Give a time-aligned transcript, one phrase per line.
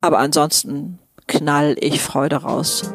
[0.00, 2.88] Aber ansonsten knall ich Freude raus.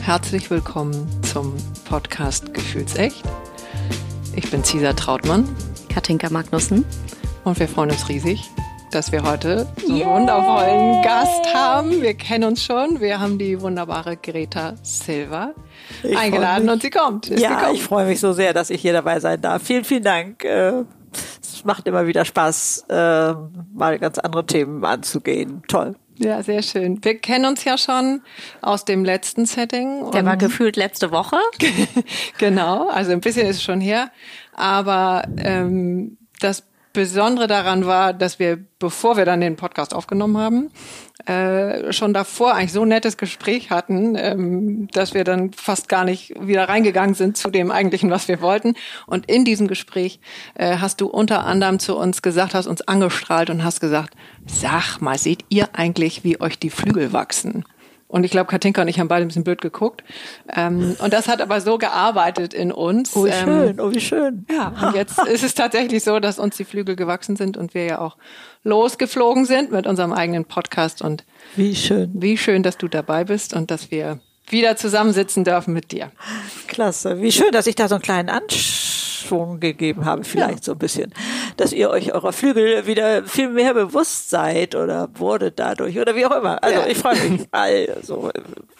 [0.00, 1.54] Herzlich willkommen zum
[1.86, 3.22] Podcast Gefühlsecht.
[4.34, 5.54] Ich bin Cesar Trautmann.
[5.90, 6.86] Katinka Magnussen.
[7.44, 8.42] Und wir freuen uns riesig,
[8.90, 10.08] dass wir heute so einen yeah.
[10.08, 12.00] wundervollen Gast haben.
[12.00, 13.02] Wir kennen uns schon.
[13.02, 15.52] Wir haben die wunderbare Greta Silva
[16.02, 17.28] ich eingeladen und sie kommt.
[17.28, 17.74] ja, gekommen.
[17.74, 19.62] ich freue mich so sehr, dass ich hier dabei sein darf.
[19.62, 20.42] Vielen, vielen Dank.
[20.42, 20.84] Äh,
[21.58, 23.34] es macht immer wieder Spaß, äh,
[23.74, 25.62] mal ganz andere Themen anzugehen.
[25.68, 25.96] Toll.
[26.16, 27.02] Ja, sehr schön.
[27.04, 28.22] Wir kennen uns ja schon
[28.60, 30.10] aus dem letzten Setting.
[30.10, 31.36] Der war gefühlt letzte Woche.
[32.38, 34.10] genau, also ein bisschen ist es schon her.
[34.54, 36.67] Aber ähm, das
[36.98, 40.70] Besondere daran war, dass wir, bevor wir dann den Podcast aufgenommen haben,
[41.26, 46.02] äh, schon davor eigentlich so ein nettes Gespräch hatten, ähm, dass wir dann fast gar
[46.02, 48.74] nicht wieder reingegangen sind zu dem eigentlichen, was wir wollten.
[49.06, 50.18] Und in diesem Gespräch
[50.56, 54.98] äh, hast du unter anderem zu uns gesagt, hast uns angestrahlt und hast gesagt, sag
[54.98, 57.64] mal, seht ihr eigentlich, wie euch die Flügel wachsen?
[58.08, 60.02] Und ich glaube, Katinka und ich haben beide ein bisschen blöd geguckt.
[60.54, 63.14] Ähm, und das hat aber so gearbeitet in uns.
[63.14, 64.46] Oh, wie ähm, schön, oh, wie schön.
[64.50, 67.84] Ja, und jetzt ist es tatsächlich so, dass uns die Flügel gewachsen sind und wir
[67.84, 68.16] ja auch
[68.64, 71.02] losgeflogen sind mit unserem eigenen Podcast.
[71.02, 72.10] Und wie schön.
[72.14, 76.10] Wie schön, dass du dabei bist und dass wir wieder zusammensitzen dürfen mit dir.
[76.66, 77.20] Klasse.
[77.20, 78.30] Wie schön, dass ich da so einen kleinen
[79.18, 80.64] Anschwung gegeben habe, vielleicht ja.
[80.64, 81.12] so ein bisschen.
[81.56, 86.26] Dass ihr euch eurer Flügel wieder viel mehr bewusst seid oder wurdet dadurch oder wie
[86.26, 86.62] auch immer.
[86.62, 86.86] Also ja.
[86.86, 87.48] ich freue mich.
[87.58, 88.30] Also,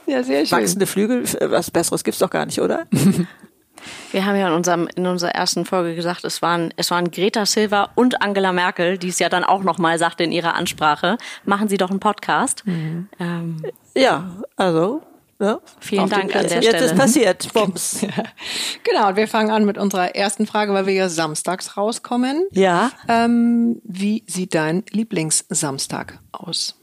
[0.06, 0.58] ja, sehr schön.
[0.58, 2.86] Wachsende Flügel, was Besseres gibt's doch gar nicht, oder?
[4.12, 7.46] Wir haben ja in, unserem, in unserer ersten Folge gesagt, es waren, es waren Greta
[7.46, 11.16] Silva und Angela Merkel, die es ja dann auch nochmal sagte in ihrer Ansprache.
[11.44, 12.64] Machen Sie doch einen Podcast.
[12.66, 13.08] Mhm.
[13.18, 13.62] Ähm.
[13.94, 15.02] Ja, also
[15.40, 16.78] ja, Vielen Dank an der Jetzt Stelle.
[16.78, 17.52] Jetzt ist passiert.
[17.52, 18.00] Bums.
[18.82, 22.46] genau, und wir fangen an mit unserer ersten Frage, weil wir ja samstags rauskommen.
[22.52, 22.90] Ja.
[23.06, 26.74] Ähm, wie sieht dein Lieblingssamstag aus?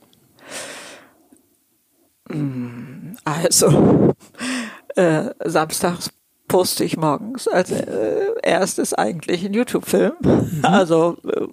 [3.25, 4.13] Also,
[4.95, 6.11] äh, samstags
[6.47, 10.13] poste ich morgens als äh, erstes eigentlich einen YouTube-Film.
[10.21, 10.59] Mhm.
[10.63, 11.47] Also äh,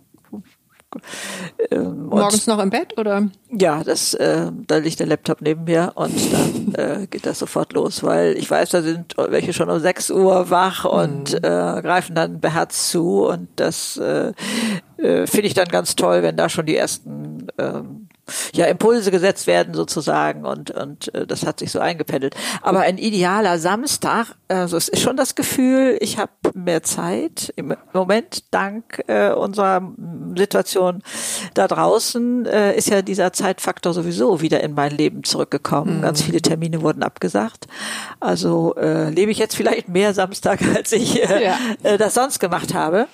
[1.70, 3.28] ähm, Morgens noch im Bett oder?
[3.50, 7.72] Ja, das, äh, da liegt der Laptop neben mir und dann äh, geht das sofort
[7.72, 11.38] los, weil ich weiß, da sind welche schon um 6 Uhr wach und mhm.
[11.38, 14.32] äh, greifen dann beherzt zu und das äh,
[14.98, 18.08] äh, finde ich dann ganz toll, wenn da schon die ersten ähm,
[18.54, 22.34] ja, Impulse gesetzt werden sozusagen und, und äh, das hat sich so eingependelt.
[22.62, 27.74] Aber ein idealer Samstag, also es ist schon das Gefühl, ich habe mehr Zeit im
[27.92, 29.92] Moment dank äh, unserer
[30.36, 31.02] Situation
[31.54, 35.98] da draußen äh, ist ja dieser Zeitfaktor sowieso wieder in mein Leben zurückgekommen.
[35.98, 36.02] Mhm.
[36.02, 37.66] Ganz viele Termine wurden abgesagt.
[38.20, 41.56] Also äh, lebe ich jetzt vielleicht mehr Samstag, als ich äh, ja.
[41.82, 43.06] äh, das sonst gemacht habe.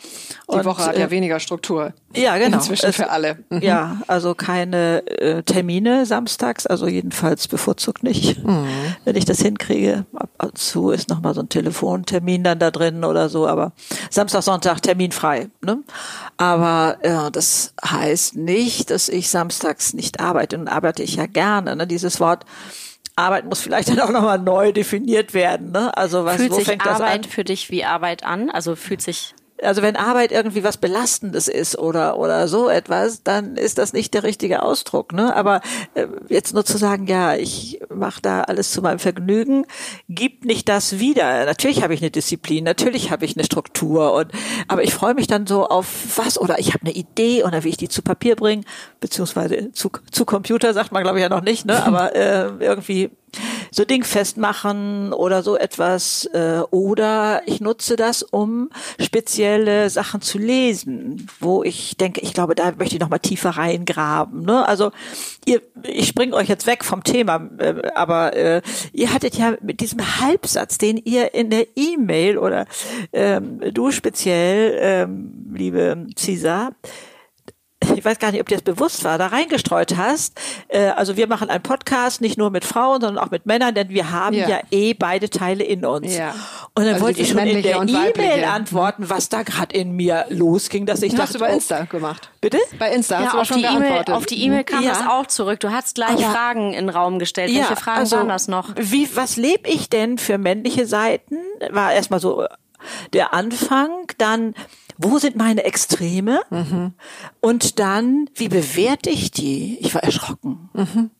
[0.50, 1.92] Die und, Woche hat ja äh, weniger Struktur.
[2.14, 2.56] Ja, genau.
[2.56, 3.38] Inzwischen für alle.
[3.50, 3.60] Mhm.
[3.60, 8.44] Ja, also keine äh, Termine samstags, also jedenfalls bevorzugt nicht.
[8.44, 8.66] Mhm.
[9.04, 13.04] Wenn ich das hinkriege, ab und zu ist nochmal so ein Telefontermin dann da drin
[13.04, 13.72] oder so, aber
[14.10, 15.48] Samstag, Sonntag terminfrei.
[15.62, 15.82] Ne?
[16.36, 21.76] Aber ja, das heißt nicht, dass ich samstags nicht arbeite und arbeite ich ja gerne.
[21.76, 21.86] Ne?
[21.86, 22.44] Dieses Wort
[23.18, 25.72] Arbeit muss vielleicht dann auch nochmal neu definiert werden.
[25.72, 25.94] Ne?
[25.96, 27.30] Also was, fühlt wo sich fängt Arbeit das an?
[27.32, 28.48] für dich wie Arbeit an?
[28.50, 33.56] Also fühlt sich also wenn Arbeit irgendwie was Belastendes ist oder oder so etwas, dann
[33.56, 35.12] ist das nicht der richtige Ausdruck.
[35.12, 35.34] Ne?
[35.34, 35.60] Aber
[35.94, 39.66] äh, jetzt nur zu sagen, ja, ich mache da alles zu meinem Vergnügen,
[40.08, 41.44] gibt nicht das wieder.
[41.46, 44.32] Natürlich habe ich eine Disziplin, natürlich habe ich eine Struktur und
[44.68, 45.86] aber ich freue mich dann so auf
[46.16, 48.62] was oder ich habe eine Idee oder wie ich die zu Papier bringe,
[49.00, 51.84] beziehungsweise zu, zu Computer sagt man glaube ich ja noch nicht, ne?
[51.84, 53.10] aber äh, irgendwie
[53.70, 56.26] so Ding festmachen oder so etwas.
[56.32, 58.70] Äh, oder ich nutze das, um
[59.00, 63.50] spezielle Sachen zu lesen, wo ich denke, ich glaube, da möchte ich noch mal tiefer
[63.50, 64.42] reingraben.
[64.42, 64.66] Ne?
[64.66, 64.90] Also
[65.44, 68.62] ihr, ich springe euch jetzt weg vom Thema, äh, aber äh,
[68.92, 72.66] ihr hattet ja mit diesem Halbsatz, den ihr in der E-Mail oder
[73.12, 76.72] ähm, du speziell, ähm, liebe Cesar,
[77.80, 80.38] ich weiß gar nicht, ob dir das bewusst war, da reingestreut hast.
[80.68, 83.88] Äh, also wir machen einen Podcast nicht nur mit Frauen, sondern auch mit Männern, denn
[83.90, 86.16] wir haben ja, ja eh beide Teile in uns.
[86.16, 86.34] Ja.
[86.74, 90.26] Und dann also wollte ich schon in der E-Mail antworten, was da gerade in mir
[90.28, 92.30] losging, dass ich das dachte, hast du bei Insta oh, gemacht.
[92.40, 92.58] Bitte?
[92.78, 94.08] Bei Insta ja, hast du auf schon die geantwortet.
[94.08, 94.90] E auf die E-Mail kam ja.
[94.90, 95.60] das auch zurück.
[95.60, 97.54] Du hast gleich Aber, Fragen in den Raum gestellt.
[97.54, 98.70] Welche Fragen also, waren das noch?
[98.76, 101.36] Wie, was lebe ich denn für männliche Seiten?
[101.70, 102.44] War erstmal so
[103.12, 104.54] der Anfang, dann
[104.98, 106.40] wo sind meine Extreme?
[106.50, 106.92] Mhm.
[107.40, 109.78] Und dann, wie bewerte ich die?
[109.80, 110.68] Ich war erschrocken.
[110.74, 111.10] Mhm.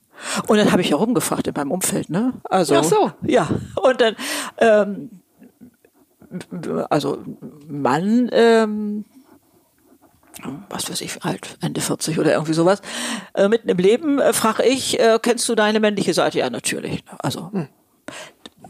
[0.49, 2.35] Und dann habe ich herumgefragt in meinem Umfeld, ne?
[2.45, 3.13] Also, Ach so.
[3.23, 3.49] Ja.
[3.77, 4.17] Und dann,
[4.59, 5.11] ähm,
[6.91, 7.19] also
[7.69, 9.05] Mann, ähm,
[10.69, 12.83] was weiß ich, alt, Ende 40 oder irgendwie sowas,
[13.35, 16.39] äh, mitten im Leben, äh, frage ich, äh, kennst du deine männliche Seite?
[16.39, 17.05] Ja, natürlich.
[17.19, 17.69] Also hm.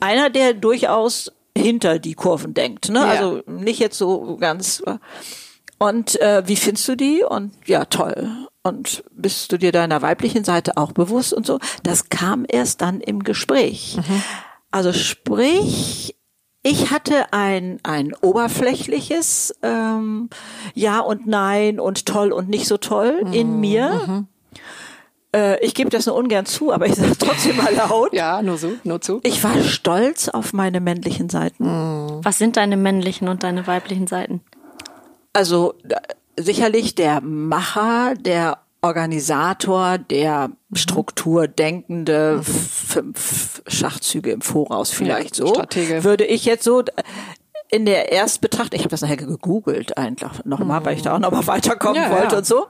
[0.00, 3.00] einer, der durchaus hinter die Kurven denkt, ne?
[3.00, 3.06] Ja.
[3.06, 4.82] Also nicht jetzt so ganz.
[5.78, 7.22] Und äh, wie findest du die?
[7.22, 8.28] Und ja, toll.
[8.62, 11.58] Und bist du dir deiner weiblichen Seite auch bewusst und so?
[11.82, 13.96] Das kam erst dann im Gespräch.
[13.96, 14.22] Mhm.
[14.70, 16.16] Also sprich,
[16.62, 20.28] ich hatte ein, ein oberflächliches ähm,
[20.75, 23.32] Ja und Nein und toll und nicht so toll mhm.
[23.32, 24.02] in mir.
[24.06, 24.26] Mhm.
[25.34, 28.12] Äh, ich gebe das nur ungern zu, aber ich sage trotzdem mal laut.
[28.12, 29.20] ja, nur so, nur zu.
[29.22, 31.64] Ich war stolz auf meine männlichen Seiten.
[31.64, 32.20] Mhm.
[32.25, 34.40] Was sind deine männlichen und deine weiblichen Seiten?
[35.32, 35.75] Also
[36.38, 40.76] sicherlich der Macher, der Organisator, der mhm.
[40.76, 42.42] Strukturdenkende, mhm.
[42.42, 46.04] fünf Schachzüge im Voraus vielleicht ja, so, Stratege.
[46.04, 46.82] würde ich jetzt so
[47.70, 50.85] in der Erstbetrachtung, ich habe das nachher gegoogelt einfach nochmal, mhm.
[50.87, 52.38] weil ich da auch nochmal weiterkommen ja, wollte ja.
[52.38, 52.67] und so.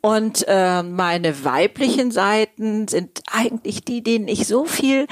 [0.00, 5.06] Und äh, meine weiblichen Seiten sind eigentlich die, denen ich so viel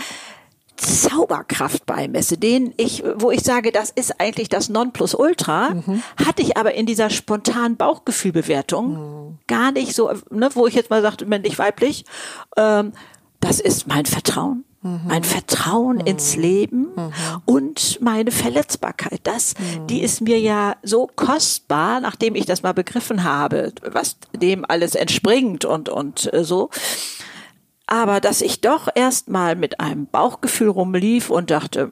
[0.76, 6.02] Zauberkraft beimesse, den ich, wo ich sage, das ist eigentlich das Nonplusultra, mhm.
[6.25, 9.38] hatte ich aber in dieser spontanen Bauchgefühlbewertung mhm.
[9.49, 12.04] gar nicht so, ne, wo ich jetzt mal sagte, männlich, weiblich,
[12.56, 12.93] ähm,
[13.40, 14.64] das ist mein Vertrauen.
[14.82, 15.00] Mhm.
[15.06, 16.06] Mein Vertrauen mhm.
[16.06, 17.12] ins Leben mhm.
[17.46, 19.20] und meine Verletzbarkeit.
[19.25, 19.54] Das,
[19.88, 24.94] die ist mir ja so kostbar, nachdem ich das mal begriffen habe, was dem alles
[24.94, 26.70] entspringt und, und äh, so
[27.88, 31.90] aber dass ich doch erstmal mit einem Bauchgefühl rumlief und dachte,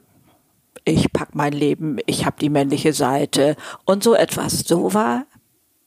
[0.85, 4.59] ich pack mein Leben, ich habe die männliche Seite und so etwas.
[4.59, 5.25] So war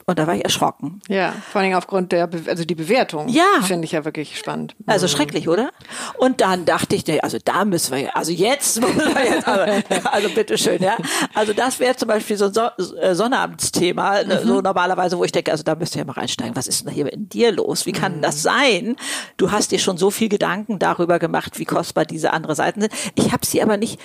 [0.07, 1.01] und da war ich erschrocken.
[1.09, 3.29] Ja, vor allem aufgrund der, Be also die Bewertung.
[3.29, 3.45] Ja.
[3.63, 4.75] Finde ich ja wirklich spannend.
[4.87, 5.11] Also mhm.
[5.11, 5.71] schrecklich, oder?
[6.19, 8.81] Und dann dachte ich, nee, also da müssen wir, also jetzt,
[10.05, 10.97] also, bitteschön, ja.
[11.35, 14.49] Also das wäre zum Beispiel so ein so äh, Sonnabendsthema, ne, mhm.
[14.49, 16.57] so normalerweise, wo ich denke, also da müsst ihr ja mal reinsteigen.
[16.57, 17.87] Was ist denn hier in dir los?
[17.87, 18.23] Wie kann mhm.
[18.23, 18.97] das sein?
[19.37, 22.93] Du hast dir schon so viel Gedanken darüber gemacht, wie kostbar diese andere Seiten sind.
[23.15, 24.01] Ich habe sie aber nicht,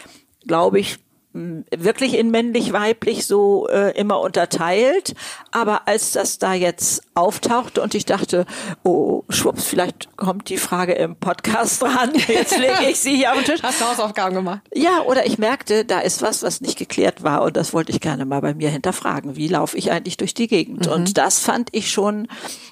[0.46, 0.98] glaube ich,
[1.36, 5.14] wirklich in männlich-weiblich so äh, immer unterteilt.
[5.52, 8.46] Aber als das da jetzt auftauchte und ich dachte,
[8.84, 12.14] oh, schwupps, vielleicht kommt die Frage im Podcast dran.
[12.28, 13.64] Jetzt lege ich sie hier auf den Tisch.
[13.64, 14.62] Hast du Hausaufgaben gemacht?
[14.74, 18.02] Ja, oder ich merkte, da ist was, was nicht geklärt war und das wollte ich
[18.02, 19.36] gerne mal bei mir hinterfragen.
[19.36, 20.88] Wie laufe ich eigentlich durch die Gegend?
[20.88, 20.92] Mhm.
[20.92, 22.28] Und das fand ich schon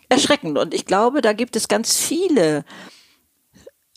[0.09, 0.57] erschreckend.
[0.57, 2.63] Und ich glaube, da gibt es ganz viele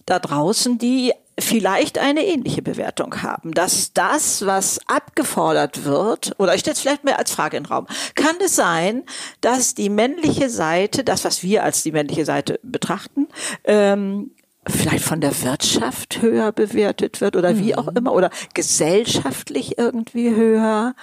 [0.06, 6.61] da draußen, die vielleicht eine ähnliche Bewertung haben, dass das, was abgefordert wird, oder ich
[6.61, 9.05] stelle es vielleicht mehr als Frage in den Raum, kann es sein,
[9.43, 13.29] dass die männliche Seite, das, was wir als die männliche Seite betrachten,
[13.65, 14.31] ähm,
[14.67, 17.97] vielleicht von der Wirtschaft höher bewertet wird oder wie auch mhm.
[17.97, 20.94] immer oder gesellschaftlich irgendwie höher.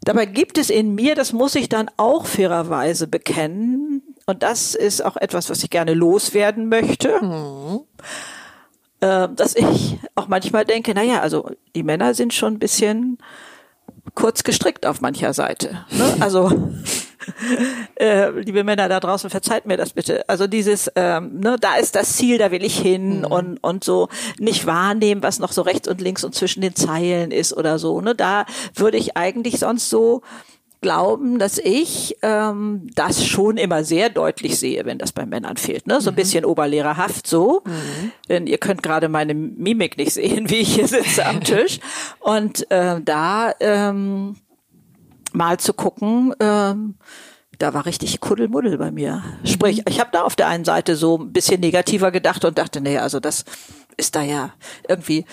[0.00, 5.04] Dabei gibt es in mir, das muss ich dann auch fairerweise bekennen, und das ist
[5.04, 7.20] auch etwas, was ich gerne loswerden möchte.
[7.22, 7.84] Mhm
[9.00, 13.18] äh, dass ich auch manchmal denke, naja, also die Männer sind schon ein bisschen
[14.14, 15.84] kurz gestrickt auf mancher Seite.
[15.90, 16.16] Ne?
[16.20, 16.50] Also
[17.96, 20.28] äh, liebe Männer da draußen, verzeiht mir das bitte.
[20.28, 23.24] Also dieses, ähm, ne, da ist das Ziel, da will ich hin mhm.
[23.24, 24.08] und und so
[24.38, 28.00] nicht wahrnehmen, was noch so rechts und links und zwischen den Zeilen ist oder so.
[28.00, 30.22] Ne, da würde ich eigentlich sonst so
[30.80, 35.86] glauben, dass ich ähm, das schon immer sehr deutlich sehe, wenn das bei Männern fehlt.
[35.86, 36.00] Ne?
[36.00, 36.16] So ein mhm.
[36.16, 37.62] bisschen oberlehrerhaft so.
[37.64, 38.12] Mhm.
[38.28, 41.80] Denn ihr könnt gerade meine Mimik nicht sehen, wie ich hier sitze am Tisch.
[42.20, 44.36] Und äh, da ähm,
[45.32, 46.96] mal zu gucken, ähm,
[47.58, 49.22] da war richtig Kuddelmuddel bei mir.
[49.44, 49.84] Sprich, mhm.
[49.88, 52.98] ich habe da auf der einen Seite so ein bisschen negativer gedacht und dachte, nee,
[52.98, 53.44] also das
[53.96, 54.52] ist da ja
[54.88, 55.24] irgendwie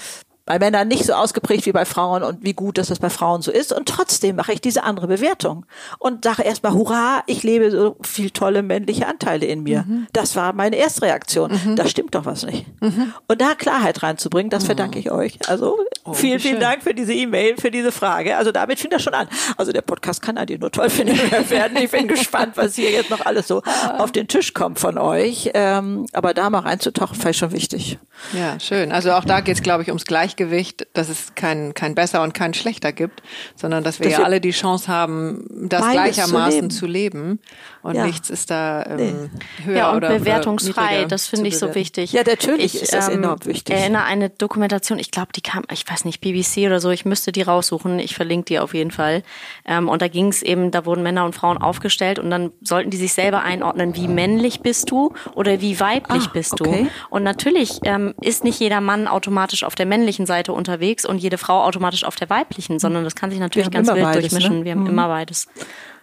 [0.46, 3.42] bei Männern nicht so ausgeprägt wie bei Frauen und wie gut, dass das bei Frauen
[3.42, 3.72] so ist.
[3.72, 5.66] Und trotzdem mache ich diese andere Bewertung
[6.00, 9.86] und sage erstmal, hurra, ich lebe so viel tolle männliche Anteile in mir.
[9.88, 10.08] Mhm.
[10.12, 11.52] Das war meine erste Reaktion.
[11.52, 11.76] Mhm.
[11.78, 12.66] Da stimmt doch was nicht.
[12.82, 13.14] Mhm.
[13.28, 15.40] Und da Klarheit reinzubringen, das verdanke ich euch.
[15.48, 18.36] Also oh, vielen, vielen Dank für diese E-Mail, für diese Frage.
[18.36, 19.30] Also damit fing das schon an.
[19.56, 21.18] Also der Podcast kann an dir nur toll finden
[21.50, 21.78] werden.
[21.78, 23.62] Ich bin gespannt, was hier jetzt noch alles so
[23.98, 25.52] auf den Tisch kommt von euch.
[25.54, 27.98] Ähm, aber da mal reinzutauchen, vielleicht schon wichtig.
[28.34, 28.92] Ja, schön.
[28.92, 32.24] Also auch da geht es, glaube ich, ums Gleichgewicht Gleichgewicht, dass es kein, kein besser
[32.24, 33.22] und kein schlechter gibt,
[33.56, 37.04] sondern dass wir dass ja wir alle die Chance haben, das gleichermaßen zu leben.
[37.14, 37.40] Zu leben.
[37.84, 38.06] Und ja.
[38.06, 39.66] nichts ist da ähm, nee.
[39.66, 41.00] höher ja, und oder bewertungsfrei.
[41.00, 42.14] Oder das finde ich so wichtig.
[42.14, 43.76] Ja, natürlich ich, ist das ähm, enorm wichtig.
[43.76, 47.04] Ich erinnere eine Dokumentation, ich glaube, die kam, ich weiß nicht, BBC oder so, ich
[47.04, 49.22] müsste die raussuchen, ich verlinke die auf jeden Fall.
[49.66, 52.90] Ähm, und da ging es eben, da wurden Männer und Frauen aufgestellt und dann sollten
[52.90, 56.66] die sich selber einordnen, wie männlich bist du oder wie weiblich ah, bist du.
[56.66, 56.88] Okay.
[57.10, 61.38] Und natürlich ähm, ist nicht jeder Mann automatisch auf der männlichen Seite unterwegs und jede
[61.38, 64.60] Frau automatisch auf der weiblichen, sondern das kann sich natürlich ganz wild beides, durchmischen.
[64.60, 64.66] Ne?
[64.66, 64.90] Wir haben mhm.
[64.90, 65.50] immer beides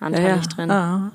[0.01, 0.71] anteilig ja, drin.
[0.71, 1.13] Ah.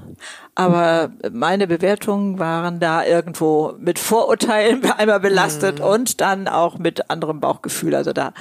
[0.58, 5.86] Aber meine Bewertungen waren da irgendwo mit Vorurteilen einmal belastet mhm.
[5.86, 7.94] und dann auch mit anderem Bauchgefühl.
[7.94, 8.32] Also da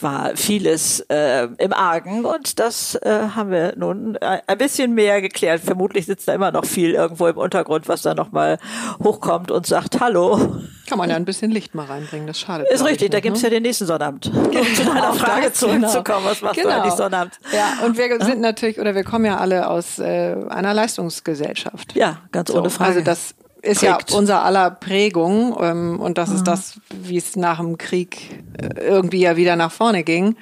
[0.00, 5.60] war vieles äh, im Argen und das äh, haben wir nun ein bisschen mehr geklärt.
[5.60, 8.58] Vermutlich sitzt da immer noch viel irgendwo im Untergrund, was da nochmal
[9.02, 10.60] hochkommt und sagt Hallo.
[10.88, 13.42] Kann man ja ein bisschen Licht mal reinbringen, das schadet Ist richtig, nicht, da gibt's
[13.42, 13.48] ne?
[13.48, 14.26] ja den nächsten Sonnabend.
[14.36, 16.30] Um zu deiner Frage zurückzukommen, genau.
[16.30, 16.70] was machst genau.
[16.70, 17.40] du eigentlich Sonnabend?
[17.52, 21.55] Ja, und wir sind natürlich, oder wir kommen ja alle aus äh, einer Leistungsgesellschaft.
[21.94, 22.90] Ja, ganz ohne Frage.
[22.90, 24.10] Also das ist Prägt.
[24.10, 26.36] ja unser aller Prägung ähm, und das mhm.
[26.36, 30.36] ist das, wie es nach dem Krieg äh, irgendwie ja wieder nach vorne ging.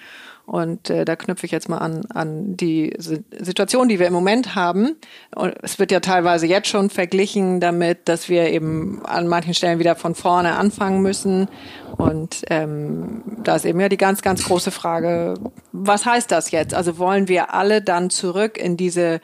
[0.46, 4.54] Und äh, da knüpfe ich jetzt mal an, an die Situation, die wir im Moment
[4.54, 4.96] haben.
[5.34, 9.78] Und es wird ja teilweise jetzt schon verglichen damit, dass wir eben an manchen Stellen
[9.78, 11.48] wieder von vorne anfangen müssen.
[11.96, 15.34] Und ähm, da ist eben ja die ganz, ganz große Frage,
[15.72, 16.74] was heißt das jetzt?
[16.74, 19.22] Also wollen wir alle dann zurück in diese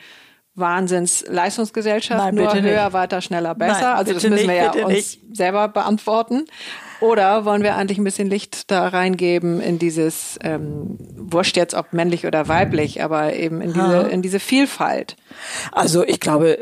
[0.61, 2.93] Wahnsinns-Leistungsgesellschaft, nur höher, nicht.
[2.93, 3.81] weiter, schneller, besser.
[3.81, 5.37] Nein, also das müssen wir ja uns nicht.
[5.37, 6.45] selber beantworten.
[7.01, 11.93] Oder wollen wir eigentlich ein bisschen Licht da reingeben in dieses, ähm, wurscht jetzt ob
[11.93, 15.17] männlich oder weiblich, aber eben in diese, in diese Vielfalt?
[15.73, 16.59] Also ich glaube,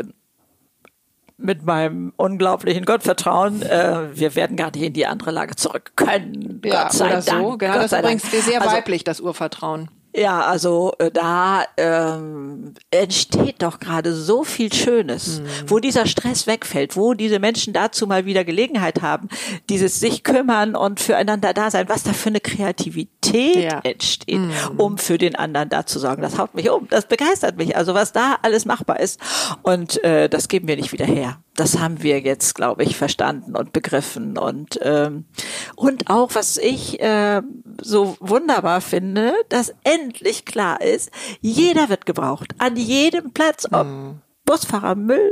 [1.39, 6.61] mit meinem unglaublichen Gottvertrauen, äh, wir werden gar nicht in die andere Lage zurück können.
[6.65, 7.27] Ja, Gott sei oder Dank.
[7.27, 7.57] so.
[7.59, 9.89] Genau, Gott das ist übrigens sehr also, weiblich, das Urvertrauen.
[10.19, 15.47] Ja, also äh, da ähm, entsteht doch gerade so viel Schönes, mhm.
[15.69, 19.29] wo dieser Stress wegfällt, wo diese Menschen dazu mal wieder Gelegenheit haben,
[19.69, 23.81] dieses sich kümmern und füreinander da sein, was da für eine Kreativität ja.
[23.85, 24.51] entsteht, mhm.
[24.77, 26.23] um für den anderen da zu sorgen.
[26.23, 27.77] Das haut mich um, das begeistert mich.
[27.77, 29.21] Also was da alles machbar ist
[29.63, 33.57] und äh, das geben wir nicht wieder her das haben wir jetzt, glaube ich, verstanden
[33.57, 34.39] und begriffen.
[34.39, 35.25] Und, ähm,
[35.75, 37.43] und auch, was ich äh,
[37.81, 41.11] so wunderbar finde, dass endlich klar ist,
[41.41, 42.55] jeder wird gebraucht.
[42.59, 44.23] An jedem Platz, ob mhm.
[44.45, 45.31] Busfahrer, Müll,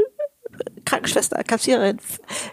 [0.84, 1.98] Krankenschwester, Kassiererin.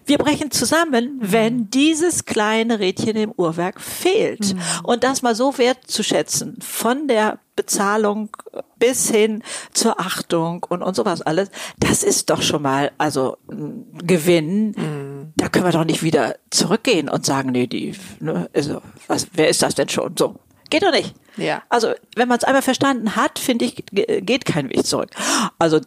[0.06, 4.54] Wir brechen zusammen, wenn dieses kleine Rädchen im Uhrwerk fehlt.
[4.54, 4.60] Mhm.
[4.84, 8.30] Und das mal so wertzuschätzen, von der Bezahlung
[8.78, 9.44] bis hin
[9.74, 14.72] zur Achtung und, und sowas alles, das ist doch schon mal also ein Gewinn.
[14.72, 15.34] Mhm.
[15.36, 19.50] Da können wir doch nicht wieder zurückgehen und sagen, nee, die, ne, also, was, wer
[19.50, 20.16] ist das denn schon?
[20.18, 20.36] So.
[20.70, 21.14] Geht doch nicht.
[21.38, 21.62] Ja.
[21.70, 25.12] Also, wenn man es einmal verstanden hat, finde ich, geht kein Weg zurück.
[25.60, 25.82] Also,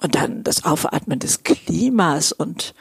[0.00, 2.74] und dann das Aufatmen des Klimas und,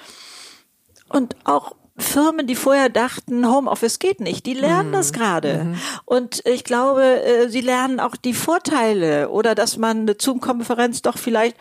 [1.10, 4.94] und auch Firmen, die vorher dachten, Homeoffice geht nicht, die lernen mhm.
[4.94, 5.64] das gerade.
[5.64, 5.76] Mhm.
[6.06, 11.20] Und ich glaube, äh, sie lernen auch die Vorteile oder dass man eine Zoom-Konferenz doch
[11.20, 11.56] vielleicht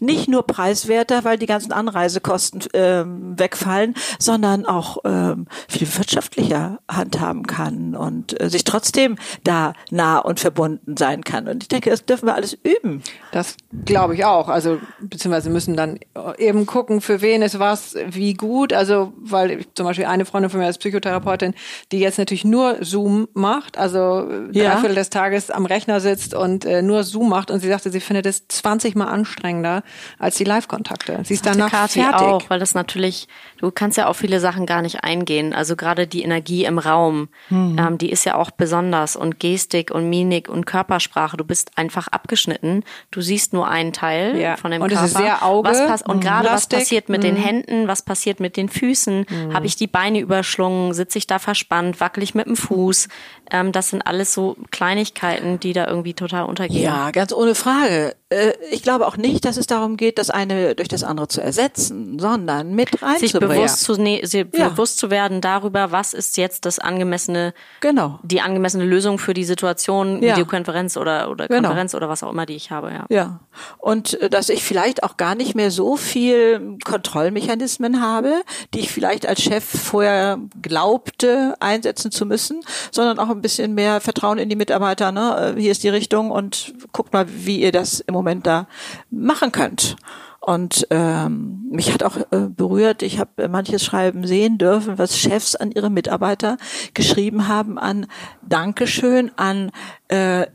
[0.00, 7.46] nicht nur preiswerter, weil die ganzen Anreisekosten ähm, wegfallen, sondern auch ähm, viel wirtschaftlicher handhaben
[7.46, 11.48] kann und äh, sich trotzdem da nah und verbunden sein kann.
[11.48, 13.02] Und ich denke, das dürfen wir alles üben.
[13.32, 14.48] Das glaube ich auch.
[14.48, 15.98] Also beziehungsweise müssen dann
[16.36, 18.74] eben gucken, für wen ist was wie gut.
[18.74, 21.54] Also weil zum Beispiel eine Freundin von mir als Psychotherapeutin,
[21.92, 24.72] die jetzt natürlich nur Zoom macht, also ja.
[24.72, 27.90] drei Viertel des Tages am Rechner sitzt und äh, nur Zoom macht und sie sagte,
[27.90, 29.84] sie findet es 20 mal anstrengender
[30.18, 31.20] als die Live-Kontakte.
[31.24, 32.20] Sie ist danach Kati fertig.
[32.20, 35.54] auch, weil das natürlich, du kannst ja auf viele Sachen gar nicht eingehen.
[35.54, 37.76] Also gerade die Energie im Raum, hm.
[37.78, 41.36] ähm, die ist ja auch besonders und Gestik und Mimik und Körpersprache.
[41.36, 42.82] Du bist einfach abgeschnitten.
[43.12, 44.56] Du siehst nur einen Teil ja.
[44.56, 45.04] von dem und Körper.
[45.04, 45.70] Und es ist sehr Auge.
[45.70, 47.34] Was und gerade was passiert mit hm.
[47.34, 49.26] den Händen, was passiert mit den Füßen?
[49.28, 49.54] Hm.
[49.54, 50.94] Habe ich die Beine überschlungen?
[50.94, 52.00] Sitze ich da verspannt?
[52.00, 53.08] Wackel ich mit dem Fuß?
[53.50, 56.82] Ähm, das sind alles so Kleinigkeiten, die da irgendwie total untergehen.
[56.82, 58.14] Ja, ganz ohne Frage.
[58.30, 61.40] Äh, ich glaube auch nicht, dass es darum geht, das eine durch das andere zu
[61.40, 63.18] ersetzen, sondern mit reinzubringen.
[63.18, 64.22] Sich bewusst zu, ne,
[64.54, 64.68] ja.
[64.68, 68.18] bewusst zu werden darüber, was ist jetzt das angemessene, genau.
[68.22, 70.32] die angemessene Lösung für die Situation, ja.
[70.32, 71.68] Videokonferenz oder, oder genau.
[71.68, 73.06] Konferenz oder was auch immer, die ich habe, ja.
[73.08, 73.40] Ja.
[73.78, 78.42] Und äh, dass ich vielleicht auch gar nicht mehr so viel Kontrollmechanismen habe,
[78.74, 82.60] die ich vielleicht als Chef vorher glaubte, einsetzen zu müssen,
[82.90, 85.54] sondern auch ein bisschen mehr Vertrauen in die Mitarbeiter, ne?
[85.56, 88.66] Äh, hier ist die Richtung und guckt mal, wie ihr das im Moment da
[89.10, 89.96] machen könnt.
[90.40, 95.56] Und ähm, mich hat auch äh, berührt, ich habe manches Schreiben sehen dürfen, was Chefs
[95.56, 96.56] an ihre Mitarbeiter
[96.94, 98.06] geschrieben haben an
[98.40, 99.70] Dankeschön, an
[100.08, 100.46] äh,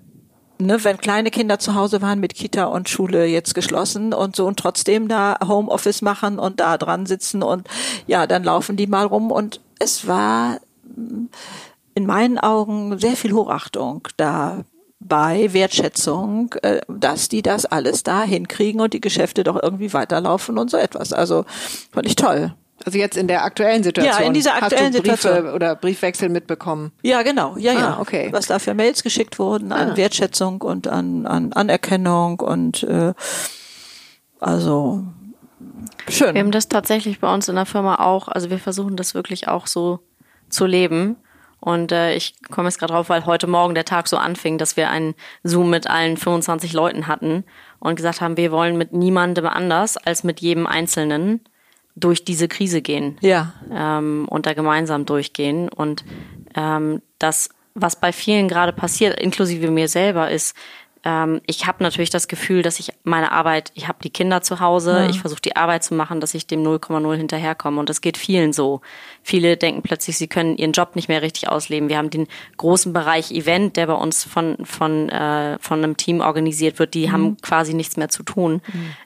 [0.59, 4.45] ne, wenn kleine Kinder zu Hause waren mit Kita und Schule jetzt geschlossen und so
[4.45, 7.67] und trotzdem da Homeoffice machen und da dran sitzen und
[8.07, 10.59] ja, dann laufen die mal rum und es war
[11.95, 14.63] in meinen Augen sehr viel Hochachtung da
[14.99, 20.57] bei Wertschätzung, äh, dass die das alles da hinkriegen und die Geschäfte doch irgendwie weiterlaufen
[20.57, 21.11] und so etwas.
[21.11, 21.45] Also
[21.91, 22.53] fand ich toll.
[22.85, 24.21] Also jetzt in der aktuellen Situation.
[24.21, 25.53] Ja, in dieser aktuellen hast du Briefe Situation.
[25.53, 26.91] oder Briefwechsel mitbekommen.
[27.01, 27.55] Ja, genau.
[27.57, 27.95] Ja, ja.
[27.95, 28.29] Ah, okay.
[28.31, 33.13] Was da für Mails geschickt wurden an Wertschätzung und an, an Anerkennung und äh,
[34.39, 35.03] also
[36.09, 36.33] schön.
[36.35, 39.47] Wir haben das tatsächlich bei uns in der Firma auch, also wir versuchen das wirklich
[39.47, 39.99] auch so
[40.49, 41.15] zu leben.
[41.61, 44.75] Und äh, ich komme jetzt gerade drauf, weil heute Morgen der Tag so anfing, dass
[44.75, 47.45] wir einen Zoom mit allen 25 Leuten hatten
[47.79, 51.39] und gesagt haben, wir wollen mit niemandem anders als mit jedem Einzelnen
[51.95, 53.53] durch diese Krise gehen ja.
[53.71, 55.69] ähm, und da gemeinsam durchgehen.
[55.69, 56.03] Und
[56.55, 60.55] ähm, das, was bei vielen gerade passiert, inklusive mir selber, ist,
[61.05, 64.61] ähm, ich habe natürlich das Gefühl, dass ich meine Arbeit, ich habe die Kinder zu
[64.61, 67.79] Hause, ich versuche die Arbeit zu machen, dass ich dem 0,0 hinterherkomme.
[67.79, 68.81] Und das geht vielen so.
[69.21, 71.89] Viele denken plötzlich, sie können ihren Job nicht mehr richtig ausleben.
[71.89, 76.21] Wir haben den großen Bereich Event, der bei uns von, von, äh, von einem Team
[76.21, 78.61] organisiert wird, die haben quasi nichts mehr zu tun.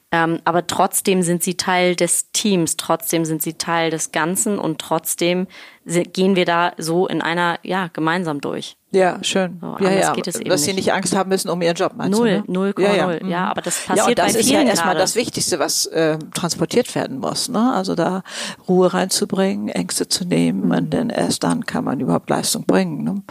[0.09, 4.79] Ähm, aber trotzdem sind sie Teil des Teams, trotzdem sind sie Teil des Ganzen und
[4.79, 5.47] trotzdem
[5.85, 8.77] gehen wir da so in einer, ja, gemeinsam durch.
[8.91, 9.57] Ja, schön.
[9.59, 10.13] So, ja, ja.
[10.13, 10.85] geht es eben dass sie nicht.
[10.85, 12.51] nicht Angst haben müssen um ihren Job, meinst Null, du?
[12.53, 12.69] Ne?
[12.73, 12.81] 0,0.
[12.81, 13.45] Ja, Ja, ja.
[13.51, 15.03] aber das Ja, passiert und das bei ist ja vielen erstmal gerade.
[15.03, 17.49] das Wichtigste, was äh, transportiert werden muss.
[17.49, 17.73] Ne?
[17.73, 18.23] Also da
[18.69, 20.71] Ruhe reinzubringen, Ängste zu nehmen, Mhm.
[20.71, 23.03] und denn erst dann kann man überhaupt Leistung bringen.
[23.03, 23.11] Ne?
[23.11, 23.23] Mhm.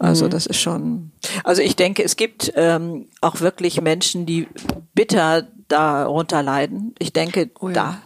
[0.00, 1.12] Also das ist schon.
[1.44, 4.48] Also ich denke, es gibt ähm, auch wirklich Menschen, die
[4.94, 6.94] bitter darunter leiden.
[6.98, 7.74] Ich denke, Oh ja.
[7.74, 7.98] da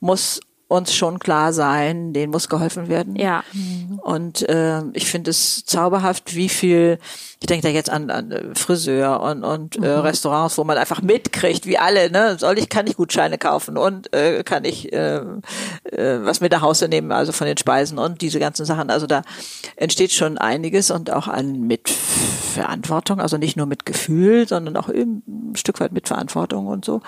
[0.00, 3.16] muss uns schon klar sein, denen muss geholfen werden.
[3.16, 3.42] Ja.
[4.02, 6.98] Und äh, ich finde es zauberhaft, wie viel,
[7.40, 11.00] ich denke da jetzt an, an äh, Friseur und, und äh, Restaurants, wo man einfach
[11.00, 15.20] mitkriegt, wie alle, ne, soll ich, kann ich Gutscheine kaufen und äh, kann ich äh,
[15.84, 18.90] äh, was mit nach Hause nehmen, also von den Speisen und diese ganzen Sachen.
[18.90, 19.22] Also da
[19.76, 25.22] entsteht schon einiges und auch an Mitverantwortung, also nicht nur mit Gefühl, sondern auch eben
[25.26, 27.00] ein Stück weit mit Verantwortung und so.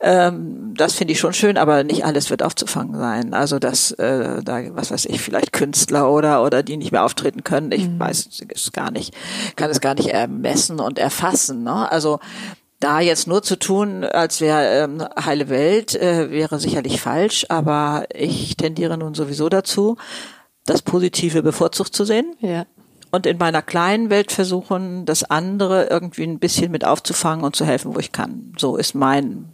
[0.00, 3.34] Ähm, das finde ich schon schön, aber nicht alles wird aufzufangen sein.
[3.34, 7.44] Also dass äh, da, was weiß ich, vielleicht Künstler oder oder die nicht mehr auftreten
[7.44, 7.72] können.
[7.72, 9.14] Ich weiß es gar nicht,
[9.56, 11.62] kann es gar nicht ermessen und erfassen.
[11.62, 11.90] Ne?
[11.90, 12.18] Also
[12.80, 18.04] da jetzt nur zu tun, als wäre ähm, heile Welt, äh, wäre sicherlich falsch, aber
[18.12, 19.96] ich tendiere nun sowieso dazu,
[20.66, 22.66] das Positive bevorzugt zu sehen Ja.
[23.12, 27.64] und in meiner kleinen Welt versuchen, das andere irgendwie ein bisschen mit aufzufangen und zu
[27.64, 28.52] helfen, wo ich kann.
[28.58, 29.50] So ist mein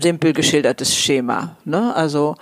[0.00, 1.56] simpel geschildertes Schema.
[1.64, 1.94] Ne?
[1.94, 2.36] Also,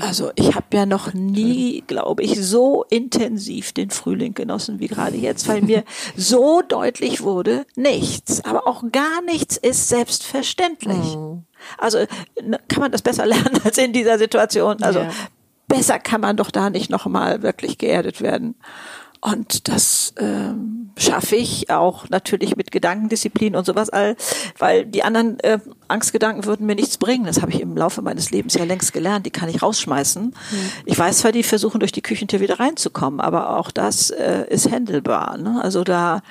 [0.00, 5.16] also ich habe ja noch nie, glaube ich, so intensiv den Frühling genossen wie gerade
[5.16, 5.84] jetzt, weil mir
[6.16, 11.16] so deutlich wurde, nichts, aber auch gar nichts ist selbstverständlich.
[11.78, 11.98] Also
[12.42, 14.82] ne, kann man das besser lernen als in dieser Situation.
[14.82, 15.10] Also Ja.
[15.68, 18.54] besser kann man doch da nicht nochmal wirklich geerdet werden.
[19.24, 24.16] Und das ähm, schaffe ich auch natürlich mit Gedankendisziplin und sowas, all,
[24.58, 27.26] weil die anderen äh, Angstgedanken würden mir nichts bringen.
[27.26, 29.24] Das habe ich im Laufe meines Lebens ja längst gelernt.
[29.24, 30.34] Die kann ich rausschmeißen.
[30.86, 34.68] Ich weiß zwar, die versuchen durch die Küchentür wieder reinzukommen, aber auch das äh, ist
[34.68, 35.38] händelbar.
[35.38, 35.62] Ne?
[35.62, 36.22] Also da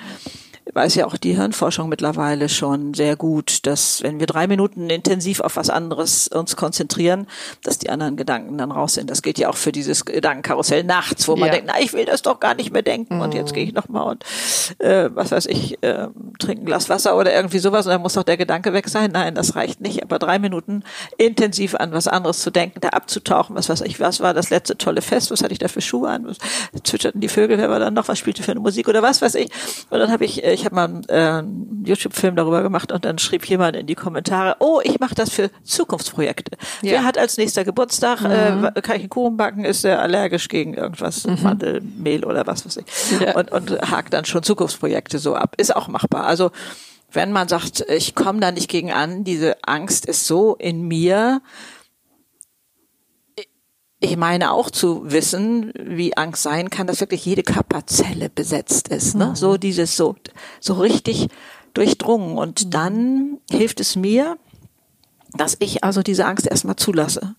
[0.72, 5.40] weiß ja auch die Hirnforschung mittlerweile schon sehr gut, dass wenn wir drei Minuten intensiv
[5.40, 7.26] auf was anderes uns konzentrieren,
[7.64, 9.10] dass die anderen Gedanken dann raus sind.
[9.10, 11.52] Das gilt ja auch für dieses Gedankenkarussell nachts, wo man Ja.
[11.54, 14.08] denkt, na, ich will das doch gar nicht mehr denken und jetzt gehe ich nochmal
[14.12, 14.24] und
[14.78, 16.06] äh, was weiß ich, äh,
[16.38, 19.10] trinke ein Glas Wasser oder irgendwie sowas und dann muss doch der Gedanke weg sein.
[19.12, 20.02] Nein, das reicht nicht.
[20.02, 20.84] Aber drei Minuten
[21.18, 24.78] intensiv an was anderes zu denken, da abzutauchen, was weiß ich, was war das letzte
[24.78, 26.36] tolle Fest, was hatte ich da für Schuhe an, was
[26.84, 29.34] zwitscherten die Vögel, wer war dann noch, was spielte für eine Musik oder was weiß
[29.34, 29.48] ich.
[29.90, 33.18] Und dann habe ich, äh, ich habe mal einen, äh, YouTube-Film darüber gemacht und dann
[33.18, 36.56] schrieb jemand in die Kommentare, oh, ich mache das für Zukunftsprojekte.
[36.82, 36.92] Ja.
[36.92, 40.74] Wer hat als nächster Geburtstag, äh, kann ich einen Kuchen backen, ist er allergisch gegen
[40.74, 43.20] irgendwas, Mandelmehl oder was weiß ich.
[43.20, 43.36] Ja.
[43.36, 45.54] Und, und hakt dann schon Zukunftsprojekte so ab.
[45.58, 46.24] Ist auch machbar.
[46.24, 46.50] Also
[47.12, 51.42] wenn man sagt, ich komme da nicht gegen an, diese Angst ist so in mir,
[54.02, 59.14] ich meine auch zu wissen, wie Angst sein kann, dass wirklich jede Körperzelle besetzt ist.
[59.14, 59.36] Ne?
[59.36, 60.16] So dieses so,
[60.60, 61.28] so richtig
[61.72, 62.36] durchdrungen.
[62.36, 64.36] Und dann hilft es mir,
[65.34, 67.36] dass ich also diese Angst erstmal zulasse.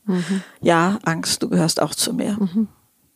[0.62, 2.38] Ja, Angst, du gehörst auch zu mir.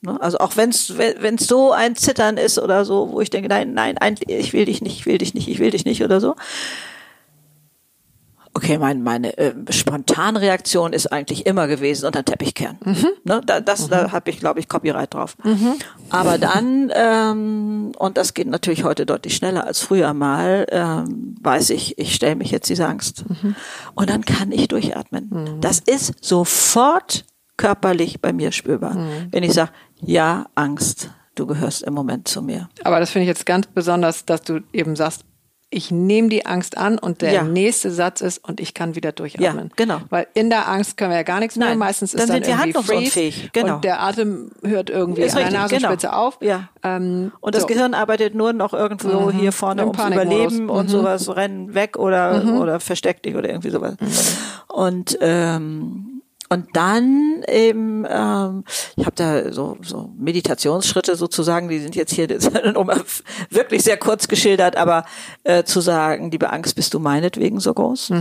[0.01, 0.21] Ne?
[0.21, 3.73] Also auch wenn's wenn es so ein Zittern ist oder so, wo ich denke, nein,
[3.73, 3.95] nein,
[4.27, 6.35] ich will dich nicht, ich will dich nicht, ich will dich nicht oder so.
[8.57, 12.79] Okay, mein, meine äh, spontane Reaktion ist eigentlich immer gewesen unter den Teppich kehren.
[13.23, 15.37] Ne, da, das, da habe ich, glaube ich, Copyright drauf.
[16.09, 21.69] Aber dann, ähm, und das geht natürlich heute deutlich schneller als früher mal, ähm, weiß
[21.69, 23.25] ich, ich stelle mich jetzt diese Angst.
[23.93, 25.59] Und dann kann ich durchatmen.
[25.61, 27.25] Das ist sofort
[27.57, 28.97] körperlich bei mir spürbar.
[29.29, 29.69] Wenn ich sage,
[30.01, 32.69] ja, Angst, du gehörst im Moment zu mir.
[32.83, 35.25] Aber das finde ich jetzt ganz besonders, dass du eben sagst,
[35.69, 37.43] ich nehme die Angst an und der Ja.
[37.43, 39.65] nächste Satz ist und ich kann wieder durchatmen.
[39.67, 39.99] Ja, genau.
[40.09, 41.67] Weil in der Angst können wir ja gar nichts mehr.
[41.67, 43.49] Nein, Meistens ist dann dann, sind wir handlungsunfähig.
[43.51, 43.75] Genau.
[43.75, 46.19] und der Atem hört irgendwie Ist an der Nasenspitze genau.
[46.27, 46.37] auf.
[46.41, 46.69] Ja.
[46.83, 47.67] Ähm, Und das so.
[47.67, 50.05] Gehirn arbeitet nur noch irgendwo hier vorne Im ums.
[50.05, 50.89] Überleben und Mhm.
[50.89, 53.95] sowas, rennen weg oder, oder versteck dich oder irgendwie sowas.
[54.67, 56.16] Und ähm,
[56.49, 58.63] und dann eben, ähm,
[58.95, 62.29] ich habe da so, so Meditationsschritte sozusagen, die sind jetzt hier
[63.49, 65.05] wirklich sehr kurz geschildert, aber
[65.43, 68.11] äh, zu sagen, liebe Angst, bist du meinetwegen so groß?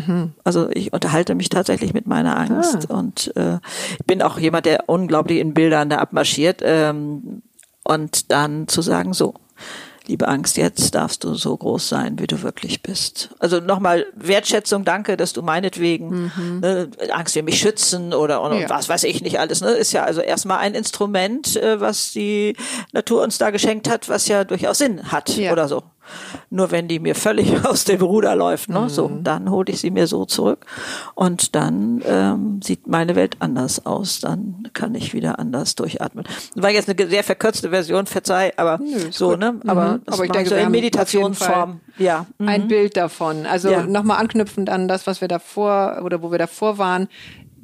[0.44, 3.58] Also ich unterhalte mich tatsächlich mit meiner Angst und äh,
[3.98, 7.42] ich bin auch jemand, der unglaublich in Bildern da abmarschiert ähm,
[7.84, 9.34] und dann zu sagen, so,
[10.08, 13.30] liebe Angst, jetzt darfst du so groß sein, wie du wirklich bist.
[13.38, 18.70] Also nochmal Wertschätzung, danke, dass du meinetwegen ne, Angst will mich schützen oder, oder Ja.
[18.70, 19.60] was weiß ich nicht alles.
[19.60, 19.70] Ne?
[19.70, 22.56] Ist ja also erstmal ein Instrument, äh, was die
[22.92, 25.52] Natur uns da geschenkt hat, was ja durchaus Sinn hat Ja.
[25.52, 25.82] oder so.
[26.50, 28.88] Nur wenn die mir völlig aus dem Ruder läuft, ne?
[28.88, 29.24] so, Mhm.
[29.24, 30.66] dann hole ich sie mir so zurück
[31.14, 34.20] und dann ähm, sieht meine Welt anders aus.
[34.20, 36.24] Dann kann ich wieder anders durchatmen.
[36.54, 39.38] Das war jetzt eine sehr verkürzte Version, verzeih, aber ist so, gut.
[39.40, 39.60] ne?
[39.66, 40.02] Aber, Mhm.
[40.06, 41.80] das Aber ich denke, so in Meditationsform.
[41.98, 42.26] Ja.
[42.38, 42.48] mhm.
[42.48, 43.46] ein Bild davon.
[43.46, 43.86] Also Ja.
[43.86, 47.08] nochmal anknüpfend an das, was wir davor oder wo wir davor waren.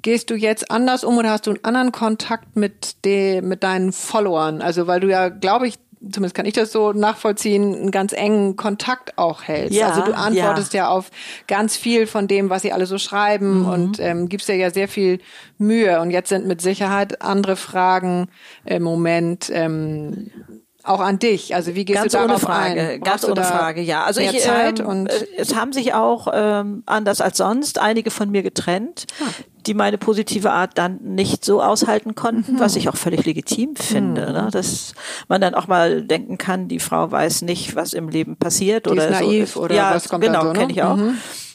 [0.02, 3.92] Gehst du jetzt anders um oder hast du einen anderen Kontakt mit, de, mit deinen
[3.92, 4.60] Followern?
[4.60, 5.76] Also weil du ja, glaube ich,
[6.10, 9.74] zumindest kann ich das so nachvollziehen, einen ganz engen Kontakt auch hältst.
[9.78, 10.88] Ja, also du antwortest ja.
[10.88, 11.10] auf
[11.46, 13.68] ganz viel von dem, was sie alle so schreiben Mhm.
[13.68, 15.20] und ähm, gibst dir ja sehr viel
[15.58, 16.00] Mühe.
[16.00, 18.28] Und jetzt sind mit Sicherheit andere Fragen
[18.64, 20.30] im Moment ähm,
[20.84, 21.54] auch an dich.
[21.54, 23.00] Also wie gehst Ganz du ohne darauf Frage, ein?
[23.00, 24.02] ganz Brauchst ohne Frage, ja.
[24.04, 28.10] Also ich, Zeit ähm, und äh, es haben sich auch ähm, anders als sonst einige
[28.10, 29.26] von mir getrennt, Ah.
[29.66, 32.60] Die meine positive Art dann nicht so aushalten konnten, Mhm.
[32.60, 34.48] was ich auch völlig legitim finde, ne?
[34.50, 34.94] dass
[35.28, 38.90] man dann auch mal denken kann, die Frau weiß nicht, was im Leben passiert Die
[38.90, 39.60] oder ist naiv so.
[39.62, 40.58] oder ja, was kommt genau, da so, ne?
[40.58, 40.98] kenne ich auch.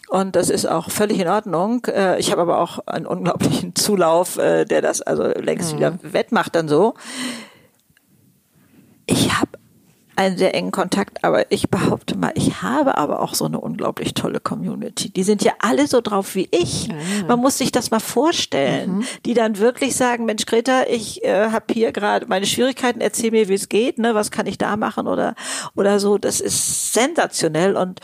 [0.10, 1.84] Und das ist auch völlig in Ordnung.
[1.86, 5.78] Äh, Ich habe aber auch einen unglaublichen Zulauf, äh, der das also längst Mhm.
[5.78, 6.94] wieder wettmacht dann so.
[9.06, 9.50] Ich habe
[10.18, 14.14] einen sehr engen Kontakt, aber ich behaupte mal, ich habe aber auch so eine unglaublich
[14.14, 15.10] tolle Community.
[15.10, 16.90] Die sind ja alle so drauf wie ich.
[17.28, 21.74] Man muss sich das mal vorstellen, die dann wirklich sagen, Mensch Greta, ich äh, habe
[21.74, 25.08] hier gerade meine Schwierigkeiten, erzähl mir, wie es geht, ne, was kann ich da machen
[25.08, 25.36] oder
[25.76, 26.18] oder so.
[26.18, 28.02] Das ist sensationell und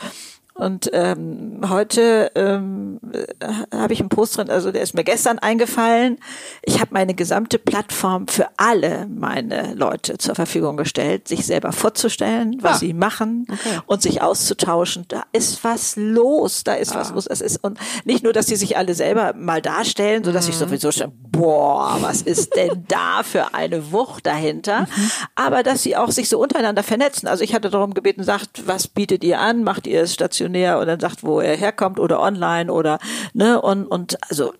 [0.54, 5.40] und ähm, heute ähm, äh, habe ich einen Post drin, also der ist mir gestern
[5.40, 6.18] eingefallen.
[6.62, 12.58] Ich habe meine gesamte Plattform für alle meine Leute zur Verfügung gestellt, sich selber vorzustellen,
[12.62, 12.78] was Ah.
[12.78, 13.80] sie machen Okay.
[13.86, 15.06] und sich auszutauschen.
[15.08, 17.00] Da ist was los, da ist Ah.
[17.00, 17.26] was los.
[17.26, 20.54] Es ist und nicht nur, dass sie sich alle selber mal darstellen, so dass ich
[20.54, 20.60] Mhm.
[20.60, 24.82] sowieso schon, boah, was ist denn da für eine Wucht dahinter?
[24.82, 25.10] Mhm.
[25.34, 27.26] Aber dass sie auch sich so untereinander vernetzen.
[27.26, 29.64] Also ich hatte darum gebeten, sagt, was bietet ihr an?
[29.64, 30.43] Macht ihr es stationär
[30.78, 32.98] und dann sagt, wo er herkommt oder online oder
[33.32, 34.52] ne und und also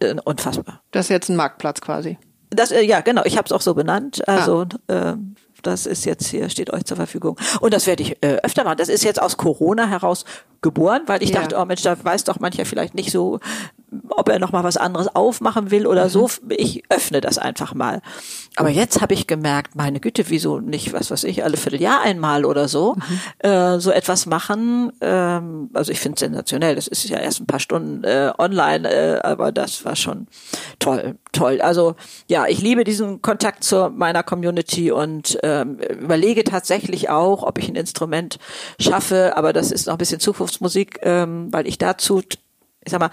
[0.00, 0.82] äh, unfassbar.
[0.90, 2.18] Das ist jetzt ein Marktplatz quasi.
[2.50, 4.26] Das äh, ja genau, ich habe es auch so benannt.
[4.28, 5.12] Also Ah.
[5.12, 8.62] ähm, das ist jetzt hier steht euch zur Verfügung und das werde ich äh, öfter
[8.64, 8.76] machen.
[8.78, 10.24] Das ist jetzt aus Corona heraus
[10.62, 11.40] geboren, weil ich Ja.
[11.40, 13.38] dachte, oh Mensch, da weiß doch mancher vielleicht nicht so,
[14.08, 16.10] ob er noch mal was anderes aufmachen will oder Mhm.
[16.10, 16.30] so.
[16.48, 18.02] Ich öffne das einfach mal.
[18.56, 22.44] Aber jetzt habe ich gemerkt, meine Güte, wieso nicht, was weiß ich, alle Vierteljahr einmal
[22.44, 23.48] oder so Mhm.
[23.48, 24.92] äh, so etwas machen.
[25.00, 26.74] Ähm, also ich finde es sensationell.
[26.74, 30.26] Das ist ja erst ein paar Stunden äh, online, äh, aber das war schon
[30.78, 31.60] toll, toll.
[31.60, 31.94] Also
[32.28, 37.68] ja, ich liebe diesen Kontakt zu meiner Community und ähm, überlege tatsächlich auch, ob ich
[37.68, 38.38] ein Instrument
[38.80, 40.20] schaffe, aber das ist noch ein bisschen
[40.60, 43.10] Zukunftsmusik, ähm, weil ich dazu, ich sag mal,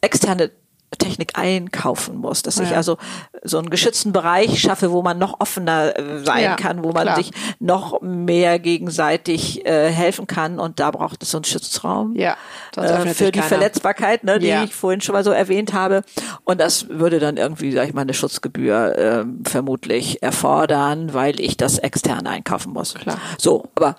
[0.00, 0.50] externe
[0.98, 2.76] Technik einkaufen muss, dass ich Ja.
[2.76, 2.98] also
[3.44, 7.04] so einen geschützten Bereich schaffe, wo man noch offener äh, sein Ja, kann, wo man
[7.04, 7.14] klar.
[7.16, 7.30] sich
[7.60, 12.36] noch mehr gegenseitig äh, helfen kann und da braucht es so einen Schutzraum Ja,
[12.76, 13.48] äh, für die keiner.
[13.48, 14.64] Verletzbarkeit, ne, die Ja.
[14.64, 16.02] ich vorhin schon mal so erwähnt habe
[16.42, 21.56] und das würde dann irgendwie, sag ich mal, eine Schutzgebühr äh, vermutlich erfordern, weil ich
[21.56, 22.94] das extern einkaufen muss.
[22.94, 23.18] Klar.
[23.38, 23.94] So, aber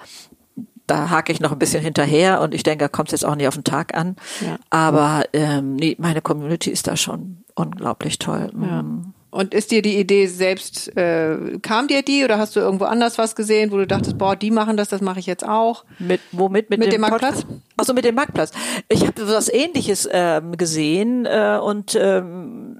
[0.92, 3.36] da hake ich noch ein bisschen hinterher und ich denke, da kommt es jetzt auch
[3.36, 4.16] nicht auf den Tag an.
[4.42, 4.58] Ja.
[4.70, 8.50] Aber ähm, nee, meine Community ist da schon unglaublich toll.
[8.54, 9.14] Mhm.
[9.30, 13.18] Und ist dir die Idee selbst, äh, kam dir die oder hast du irgendwo anders
[13.18, 15.86] was gesehen, wo du dachtest, boah, die machen das, das mache ich jetzt auch?
[16.00, 17.46] Mit womit mit, Mit dem, dem Marktplatz?
[17.78, 18.52] Also mit dem Marktplatz.
[18.90, 22.80] Ich habe was Ähnliches ähm, gesehen äh, und ähm,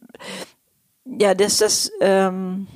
[1.06, 2.68] ja, dass das ähm,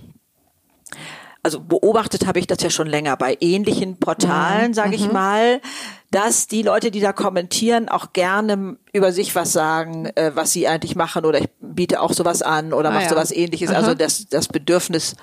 [1.45, 5.62] also beobachtet habe ich das ja schon länger bei ähnlichen Portalen, sage ich mal,
[6.10, 10.67] dass die Leute, die da kommentieren, auch gerne über sich was sagen, äh, was sie
[10.67, 13.10] eigentlich machen oder ich biete auch sowas an oder Ah, mache ja.
[13.10, 13.69] sowas ähnliches.
[13.69, 15.15] Also dass das Bedürfnis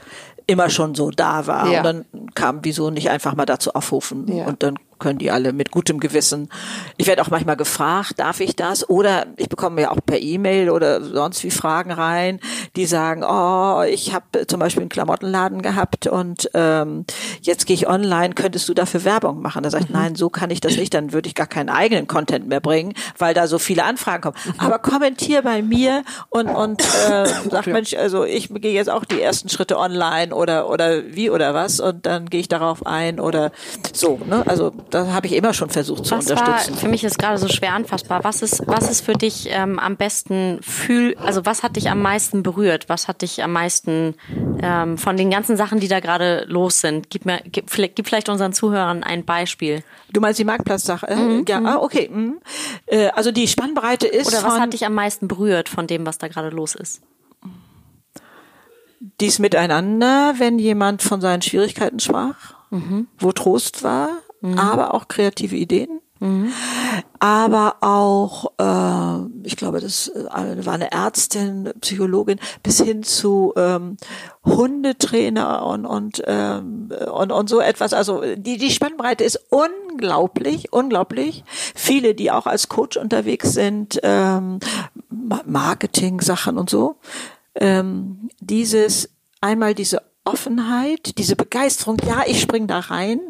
[0.47, 1.69] immer schon so da war.
[1.69, 1.79] Ja.
[1.79, 2.05] Und dann
[2.35, 4.45] kam, wieso nicht einfach mal dazu aufrufen Ja.
[4.47, 6.49] und dann können die alle mit gutem Gewissen.
[6.97, 8.89] Ich werde auch manchmal gefragt, darf ich das?
[8.89, 12.39] Oder ich bekomme ja auch per E-Mail oder sonst wie Fragen rein,
[12.77, 17.05] die sagen, oh, ich habe zum Beispiel einen Klamottenladen gehabt und ähm,
[17.41, 19.65] jetzt gehe ich online, könntest du dafür Werbung machen?
[19.65, 19.97] Da sage ich, mhm.
[19.97, 22.95] nein, so kann ich das nicht, dann würde ich gar keinen eigenen Content mehr bringen,
[23.19, 24.37] weil da so viele Anfragen kommen.
[24.45, 24.55] Mhm.
[24.59, 29.21] Aber kommentier bei mir und, und äh, sag, Mensch, also ich gehe jetzt auch die
[29.21, 33.51] ersten Schritte online oder oder wie oder was und dann gehe ich darauf ein oder
[33.93, 34.21] so.
[34.27, 34.45] Ne?
[34.47, 36.75] Also da habe ich immer schon versucht zu was unterstützen.
[36.75, 38.23] War, für mich ist gerade so schwer anfassbar.
[38.25, 41.17] Was ist was ist für dich ähm, am besten fühl?
[41.17, 42.89] Also was hat dich am meisten berührt?
[42.89, 44.15] Was hat dich am meisten
[44.63, 47.11] ähm, von den ganzen Sachen, die da gerade los sind?
[47.11, 49.83] Gib mir gib, gib vielleicht unseren Zuhörern ein Beispiel.
[50.13, 51.07] Du meinst die Marktplatzsache?
[51.07, 51.45] Äh, mhm.
[51.49, 52.11] Ja, ah, okay.
[52.13, 52.41] Mhm.
[52.87, 54.29] Äh, also die Spannbreite ist.
[54.29, 57.03] Oder was hat dich am meisten berührt von dem, was da gerade los ist?
[59.21, 63.09] dies Miteinander, wenn jemand von seinen Schwierigkeiten sprach, mhm.
[63.19, 64.59] wo Trost war, mhm.
[64.59, 66.01] aber auch kreative Ideen.
[66.21, 66.53] Mhm.
[67.19, 73.97] Aber auch, äh, ich glaube, das äh, war eine Ärztin, Psychologin, bis hin zu ähm,
[74.45, 77.93] Hundetrainer und und, ähm, und und so etwas.
[77.93, 81.43] Also die die Spannbreite ist unglaublich, unglaublich.
[81.75, 84.61] Viele, die auch als Coach unterwegs sind, ähm,
[85.45, 86.97] Marketing-Sachen und so
[87.55, 93.21] ähm, dieses einmal diese Offenheit, diese Begeisterung, ja, ich spring da rein.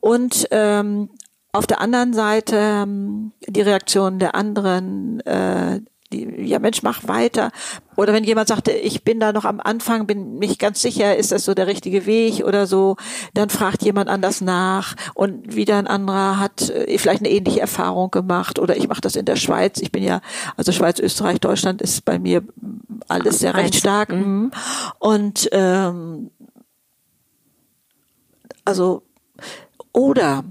[0.00, 1.10] Und ähm,
[1.52, 7.50] auf der anderen Seite ähm, die Reaktion der anderen, äh, die, ja Mensch, mach weiter.
[7.96, 11.30] Oder wenn jemand sagte, ich bin da noch am Anfang, bin mich ganz sicher, ist
[11.30, 12.96] das so der richtige Weg oder so,
[13.34, 18.10] dann fragt jemand anders nach und wieder ein anderer hat äh, vielleicht eine ähnliche Erfahrung
[18.10, 19.78] gemacht oder ich mache das in der Schweiz.
[19.80, 20.22] Ich bin ja,
[20.56, 22.42] also Schweiz, Österreich, Deutschland ist bei mir
[23.08, 24.10] alles sehr recht stark.
[24.10, 24.52] Mhm.
[24.98, 26.30] Und ähm,
[28.64, 29.02] also
[29.92, 30.44] oder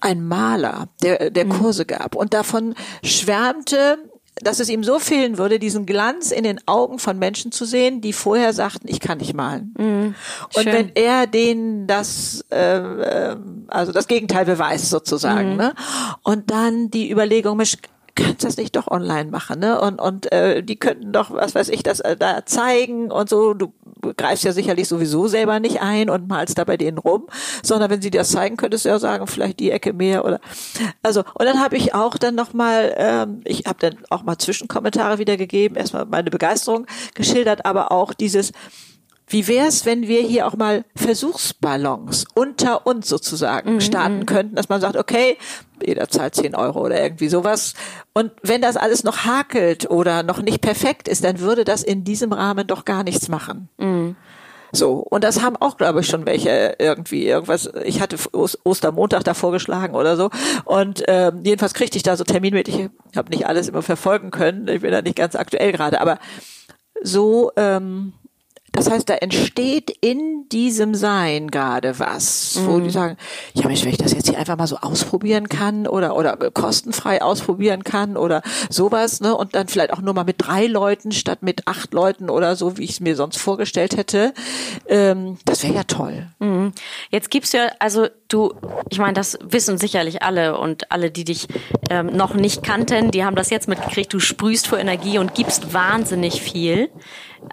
[0.00, 1.50] ein Maler, der, der mhm.
[1.50, 3.98] Kurse gab und davon schwärmte,
[4.42, 8.00] dass es ihm so fehlen würde, diesen Glanz in den Augen von Menschen zu sehen,
[8.00, 9.74] die vorher sagten, ich kann nicht malen.
[9.76, 10.14] Mhm.
[10.54, 13.36] Und wenn er denen das, äh, äh,
[13.68, 15.56] also das Gegenteil beweist sozusagen, mhm.
[15.56, 15.74] ne?
[16.22, 17.76] und dann die Überlegung, Mensch,
[18.20, 19.80] kannst das nicht doch online machen, ne?
[19.80, 23.54] Und und äh, die könnten doch, was weiß ich, das äh, da zeigen und so.
[23.54, 23.72] Du
[24.16, 27.26] greifst ja sicherlich sowieso selber nicht ein und malst da bei denen rum,
[27.62, 30.40] sondern wenn sie dir das zeigen, könntest du ja sagen, vielleicht die Ecke mehr oder
[31.02, 31.20] also.
[31.34, 35.18] Und dann habe ich auch dann noch mal, ähm, ich habe dann auch mal Zwischenkommentare
[35.18, 38.52] wiedergegeben, erstmal meine Begeisterung geschildert, aber auch dieses
[39.30, 43.80] wie wär's, wenn wir hier auch mal Versuchsballons unter uns sozusagen mhm.
[43.80, 44.26] starten mhm.
[44.26, 45.38] könnten, dass man sagt, okay,
[45.84, 47.74] jeder zahlt 10 Euro oder irgendwie sowas.
[48.12, 52.04] Und wenn das alles noch hakelt oder noch nicht perfekt ist, dann würde das in
[52.04, 53.68] diesem Rahmen doch gar nichts machen.
[53.78, 54.16] Mhm.
[54.72, 57.70] So, und das haben auch, glaube ich, schon welche irgendwie irgendwas.
[57.84, 60.30] Ich hatte Ostermontag da vorgeschlagen oder so.
[60.64, 64.68] Und ähm, jedenfalls kriegte ich da so terminmäßig, ich habe nicht alles immer verfolgen können,
[64.68, 66.18] ich bin da nicht ganz aktuell gerade, aber
[67.02, 68.12] so ähm,
[68.72, 72.66] das heißt, da entsteht in diesem Sein gerade was, mhm.
[72.66, 73.16] wo die sagen,
[73.54, 77.22] ja Mensch, wenn ich das jetzt hier einfach mal so ausprobieren kann oder oder kostenfrei
[77.22, 81.42] ausprobieren kann oder sowas, ne, und dann vielleicht auch nur mal mit drei Leuten statt
[81.42, 84.32] mit acht Leuten oder so, wie ich es mir sonst vorgestellt hätte,
[84.86, 86.28] ähm, das wäre ja toll.
[86.38, 86.72] Mhm.
[87.10, 88.54] Jetzt gibst du ja, also du,
[88.88, 91.46] ich meine, das wissen sicherlich alle und alle, die dich
[91.90, 94.12] ähm, noch nicht kannten, die haben das jetzt mitgekriegt.
[94.12, 96.90] Du sprühst vor Energie und gibst wahnsinnig viel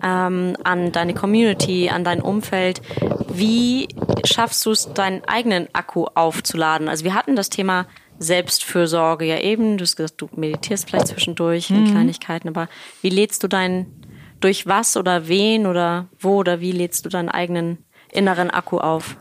[0.03, 2.81] ähm, an deine Community, an dein Umfeld.
[3.29, 3.87] Wie
[4.25, 6.87] schaffst du es, deinen eigenen Akku aufzuladen?
[6.87, 7.87] Also wir hatten das Thema
[8.19, 9.77] Selbstfürsorge ja eben.
[9.77, 11.91] Du hast gesagt, du meditierst vielleicht zwischendurch in mhm.
[11.91, 12.67] Kleinigkeiten, aber
[13.01, 14.03] wie lädst du deinen,
[14.39, 17.79] durch was oder wen oder wo oder wie lädst du deinen eigenen
[18.11, 19.17] inneren Akku auf?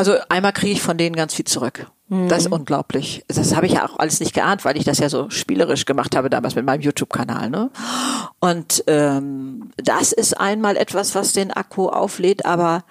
[0.00, 1.86] Also einmal kriege ich von denen ganz viel zurück.
[2.08, 2.54] Das ist mhm.
[2.54, 3.22] unglaublich.
[3.28, 6.16] Das habe ich ja auch alles nicht geahnt, weil ich das ja so spielerisch gemacht
[6.16, 7.50] habe damals mit meinem YouTube-Kanal.
[7.50, 7.70] Ne?
[8.38, 12.84] Und ähm, das ist einmal etwas, was den Akku auflädt, aber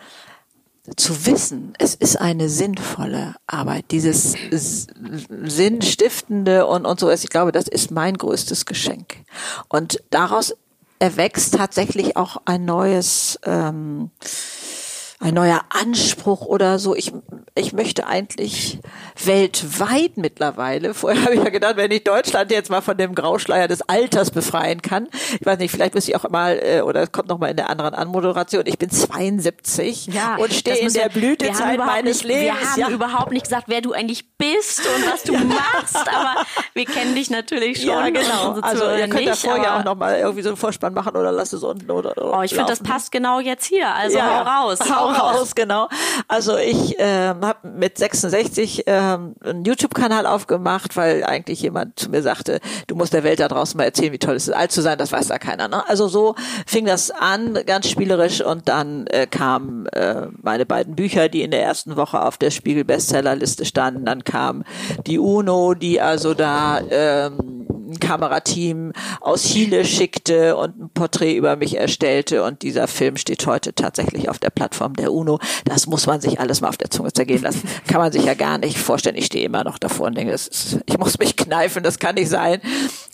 [0.97, 7.09] zu wissen, es ist eine sinnvolle Arbeit, dieses Sinnstiftende und, und so.
[7.09, 9.15] Ich glaube, das ist mein größtes Geschenk.
[9.67, 10.53] Und daraus
[10.99, 14.11] erwächst tatsächlich auch ein neues ähm,
[15.21, 16.95] ein neuer Anspruch oder so.
[16.95, 17.11] Ich,
[17.53, 18.79] ich möchte eigentlich
[19.23, 23.67] weltweit mittlerweile, vorher habe ich ja gedacht, wenn ich Deutschland jetzt mal von dem Grauschleier
[23.67, 27.11] des Alters befreien kann, ich weiß nicht, vielleicht müsste ich auch mal, äh, oder es
[27.11, 31.09] kommt noch mal in der anderen Anmoderation, ich bin 72 ja, und stehe in der
[31.09, 32.75] Blütezeit meines nicht, Lebens.
[32.75, 32.95] Wir haben ja.
[32.95, 35.39] überhaupt nicht gesagt, wer du eigentlich bist und was du ja.
[35.39, 37.89] machst, aber wir kennen dich natürlich schon.
[37.89, 38.53] Ja, genau.
[38.61, 41.33] Also ihr könnt nicht, da vorher auch noch mal irgendwie so einen Vorspann machen oder
[41.33, 44.41] lass es unten oder, oder Oh, ich finde, das passt genau jetzt hier, also hau
[44.43, 44.79] raus.
[44.89, 45.87] Hau raus, genau.
[46.27, 52.21] Also ich äh, habe mit 66 äh, einen YouTube-Kanal aufgemacht, weil eigentlich jemand zu mir
[52.21, 54.81] sagte, du musst der Welt da draußen mal erzählen, wie toll es ist, alt zu
[54.81, 55.67] sein, das weiß da keiner.
[55.67, 55.87] Ne?
[55.87, 61.29] Also so fing das an, ganz spielerisch und dann äh, kamen äh, meine beiden Bücher,
[61.29, 64.05] die in der ersten Woche auf der Spiegel-Bestsellerliste standen.
[64.05, 64.63] Dann kam
[65.07, 71.55] die UNO, die also da ähm, ein Kamerateam aus Chile schickte und ein Porträt über
[71.55, 75.39] mich erstellte und dieser Film steht heute tatsächlich auf der Plattform der UNO.
[75.65, 77.67] Das muss man sich alles mal auf der Zunge zergehen lassen.
[77.87, 79.15] Kann man sich ja gar nicht vorstellen.
[79.15, 82.29] Ich stehe immer noch davor und denke, ist, ich muss mich kneifen, das kann nicht
[82.29, 82.61] sein.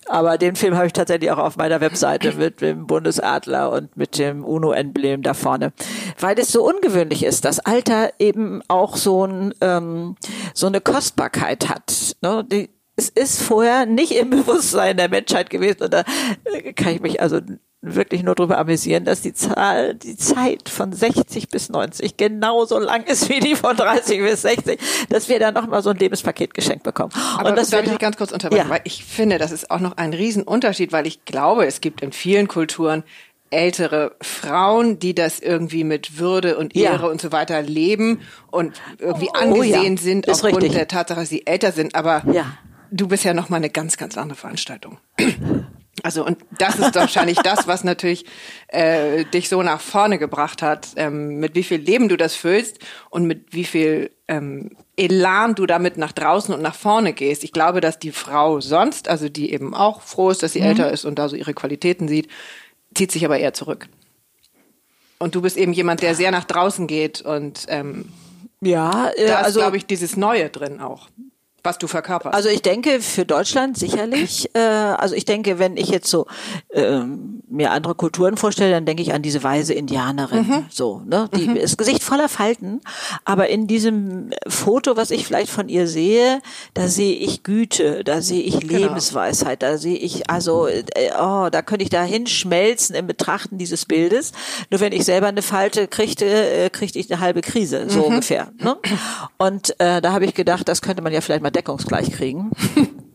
[0.07, 4.17] Aber den Film habe ich tatsächlich auch auf meiner Webseite mit dem Bundesadler und mit
[4.17, 5.73] dem UNO-Emblem da vorne.
[6.19, 10.15] Weil es so ungewöhnlich ist, dass Alter eben auch so, ein, ähm,
[10.53, 12.15] so eine Kostbarkeit hat.
[12.21, 12.45] Ne?
[12.49, 16.03] Die, es ist vorher nicht im Bewusstsein der Menschheit gewesen und da
[16.45, 17.39] äh, kann ich mich also
[17.85, 23.03] wirklich nur darüber amüsieren, dass die Zahl, die Zeit von 60 bis 90 genauso lang
[23.03, 24.79] ist wie die von 30 bis 60,
[25.09, 27.11] dass wir da nochmal so ein Lebenspaket geschenkt bekommen.
[27.37, 28.69] Aber und das darf ich ganz kurz unterbrechen, ja.
[28.69, 32.11] weil ich finde, das ist auch noch ein Riesenunterschied, weil ich glaube, es gibt in
[32.11, 33.03] vielen Kulturen
[33.51, 37.09] ältere Frauen, die das irgendwie mit Würde und Ehre ja.
[37.09, 39.97] und so weiter leben und irgendwie angesehen oh, ja.
[39.97, 40.77] sind ist aufgrund richtig.
[40.77, 41.93] der Tatsache, dass sie älter sind.
[41.93, 42.57] Aber ja
[42.95, 44.97] du bist ja noch mal eine ganz, ganz andere Veranstaltung.
[46.03, 48.25] Also und das ist wahrscheinlich das, was natürlich
[48.67, 52.79] äh, dich so nach vorne gebracht hat, ähm, mit wie viel Leben du das füllst
[53.09, 57.43] und mit wie viel ähm, Elan du damit nach draußen und nach vorne gehst.
[57.43, 60.67] Ich glaube, dass die Frau sonst, also die eben auch froh ist, dass sie mhm.
[60.67, 62.29] älter ist und da so ihre Qualitäten sieht,
[62.93, 63.87] zieht sich aber eher zurück.
[65.17, 68.09] Und du bist eben jemand, der sehr nach draußen geht und ähm,
[68.61, 71.07] ja, äh, da ist, also glaube ich, dieses Neue drin auch
[71.65, 72.35] was du verkörperst.
[72.35, 74.49] Also ich denke für Deutschland sicherlich.
[74.53, 76.27] Äh, also ich denke, wenn ich jetzt so
[76.71, 80.47] ähm, mir andere Kulturen vorstelle, dann denke ich an diese weise Indianerin.
[80.47, 80.65] Mhm.
[80.69, 81.29] So, ne?
[81.35, 81.55] Die mhm.
[81.55, 82.81] ist Gesicht voller Falten,
[83.25, 86.41] aber in diesem Foto, was ich vielleicht von ihr sehe,
[86.73, 88.79] da sehe ich Güte, da sehe ich genau.
[88.79, 90.83] Lebensweisheit, da sehe ich also, äh,
[91.19, 94.31] oh, da könnte ich da hinschmelzen im Betrachten dieses Bildes.
[94.69, 98.05] Nur wenn ich selber eine Falte kriegte, äh, kriegte ich eine halbe Krise, so mhm.
[98.05, 98.51] ungefähr.
[98.57, 98.77] Ne?
[99.37, 102.51] Und äh, da habe ich gedacht, das könnte man ja vielleicht mal deckungsgleich kriegen.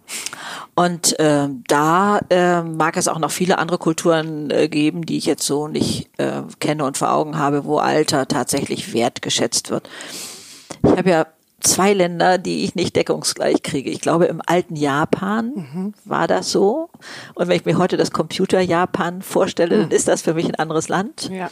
[0.74, 5.26] Und äh, da äh, mag es auch noch viele andere Kulturen äh, geben, die ich
[5.26, 9.90] jetzt so nicht äh, kenne und vor Augen habe, wo Alter tatsächlich wertgeschätzt wird.
[10.83, 11.26] Ich habe ja
[11.61, 13.90] zwei Länder, die ich nicht deckungsgleich kriege.
[13.90, 15.94] Ich glaube, im alten Japan mhm.
[16.05, 16.90] war das so.
[17.35, 19.81] Und wenn ich mir heute das Computer Japan vorstelle, mhm.
[19.83, 21.31] dann ist das für mich ein anderes Land.
[21.31, 21.51] Ja.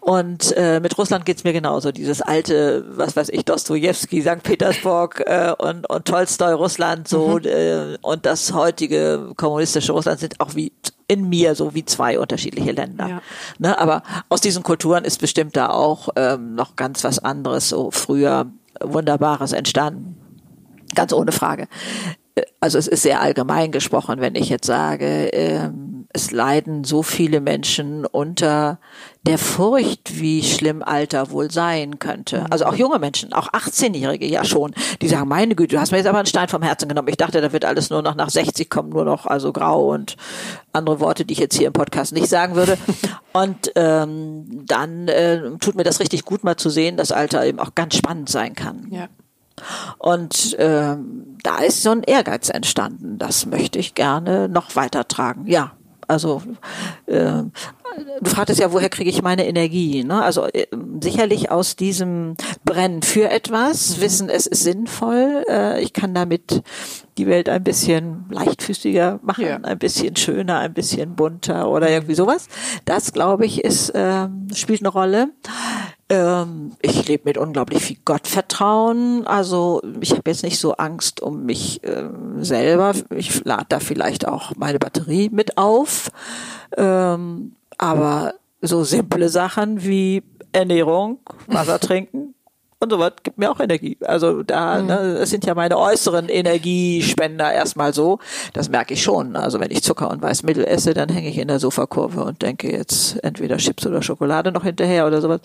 [0.00, 1.92] Und äh, mit Russland geht's mir genauso.
[1.92, 4.42] Dieses alte, was weiß ich, Dostoevsky, St.
[4.42, 7.46] Petersburg äh, und, und Tolstoi, Russland so mhm.
[7.46, 10.72] äh, und das heutige kommunistische Russland sind auch wie
[11.06, 13.08] in mir so wie zwei unterschiedliche Länder.
[13.08, 13.22] Ja.
[13.58, 17.68] Ne, aber aus diesen Kulturen ist bestimmt da auch ähm, noch ganz was anderes.
[17.68, 18.46] So früher
[18.82, 20.16] Wunderbares entstanden.
[20.94, 21.68] Ganz ohne Frage.
[22.60, 27.40] Also es ist sehr allgemein gesprochen, wenn ich jetzt sage, ähm, es leiden so viele
[27.40, 28.78] Menschen unter
[29.26, 32.46] der Furcht, wie schlimm Alter wohl sein könnte.
[32.50, 35.98] Also auch junge Menschen, auch 18-Jährige ja schon, die sagen, meine Güte, du hast mir
[35.98, 37.08] jetzt aber einen Stein vom Herzen genommen.
[37.08, 40.16] Ich dachte, da wird alles nur noch nach 60 kommen, nur noch also grau und
[40.72, 42.78] andere Worte, die ich jetzt hier im Podcast nicht sagen würde.
[43.32, 47.58] Und ähm, dann äh, tut mir das richtig gut, mal zu sehen, dass Alter eben
[47.58, 48.86] auch ganz spannend sein kann.
[48.90, 49.08] Ja.
[49.98, 53.18] Und ähm, da ist so ein Ehrgeiz entstanden.
[53.18, 55.46] Das möchte ich gerne noch weitertragen.
[55.46, 55.72] Ja,
[56.08, 56.42] also
[57.06, 57.42] äh,
[58.20, 60.04] du fragtest ja, woher kriege ich meine Energie?
[60.04, 60.22] Ne?
[60.22, 60.66] Also äh,
[61.02, 66.62] sicherlich aus diesem Brennen für etwas, wissen, es ist sinnvoll, äh, ich kann damit
[67.16, 69.56] die Welt ein bisschen leichtfüßiger machen, ja.
[69.56, 72.48] ein bisschen schöner, ein bisschen bunter oder irgendwie sowas.
[72.84, 75.28] Das, glaube ich, ist äh, spielt eine Rolle.
[76.14, 79.26] Ähm, ich lebe mit unglaublich viel Gottvertrauen.
[79.26, 82.92] Also ich habe jetzt nicht so Angst um mich äh, selber.
[83.10, 86.10] Ich lade da vielleicht auch meine Batterie mit auf.
[86.76, 90.22] Ähm, aber so simple Sachen wie
[90.52, 92.33] Ernährung, Wasser trinken
[92.84, 93.98] und so was gibt mir auch Energie.
[94.02, 94.86] Also da, mhm.
[94.86, 98.18] ne, das sind ja meine äußeren Energiespender erstmal so.
[98.52, 99.36] Das merke ich schon.
[99.36, 102.70] Also wenn ich Zucker und Weißmittel esse, dann hänge ich in der Sofakurve und denke
[102.70, 105.40] jetzt entweder Chips oder Schokolade noch hinterher oder sowas.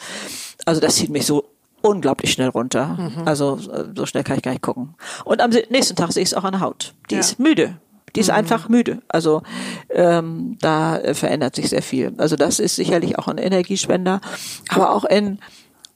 [0.65, 1.45] Also das zieht mich so
[1.81, 2.97] unglaublich schnell runter.
[2.97, 3.27] Mhm.
[3.27, 3.57] Also
[3.95, 4.95] so schnell kann ich gar nicht gucken.
[5.25, 6.93] Und am nächsten Tag sehe ich es auch an der Haut.
[7.09, 7.21] Die ja.
[7.21, 7.77] ist müde.
[8.15, 8.35] Die ist mhm.
[8.35, 9.01] einfach müde.
[9.07, 9.43] Also
[9.89, 12.13] ähm, da äh, verändert sich sehr viel.
[12.17, 14.21] Also das ist sicherlich auch ein Energiespender,
[14.69, 15.39] aber auch in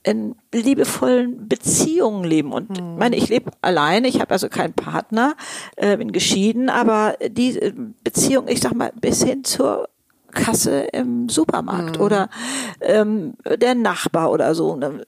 [0.04, 2.52] in liebevollen Beziehungen leben.
[2.52, 2.76] Und mhm.
[2.76, 5.36] ich meine, ich lebe alleine, ich habe also keinen Partner,
[5.78, 7.74] äh, bin geschieden, aber die äh,
[8.04, 9.90] Beziehung, ich sag mal, bis hin zur
[10.32, 12.04] Kasse im Supermarkt mhm.
[12.04, 12.30] oder
[12.82, 14.76] ähm, der Nachbar oder so.
[14.76, 15.06] Ne?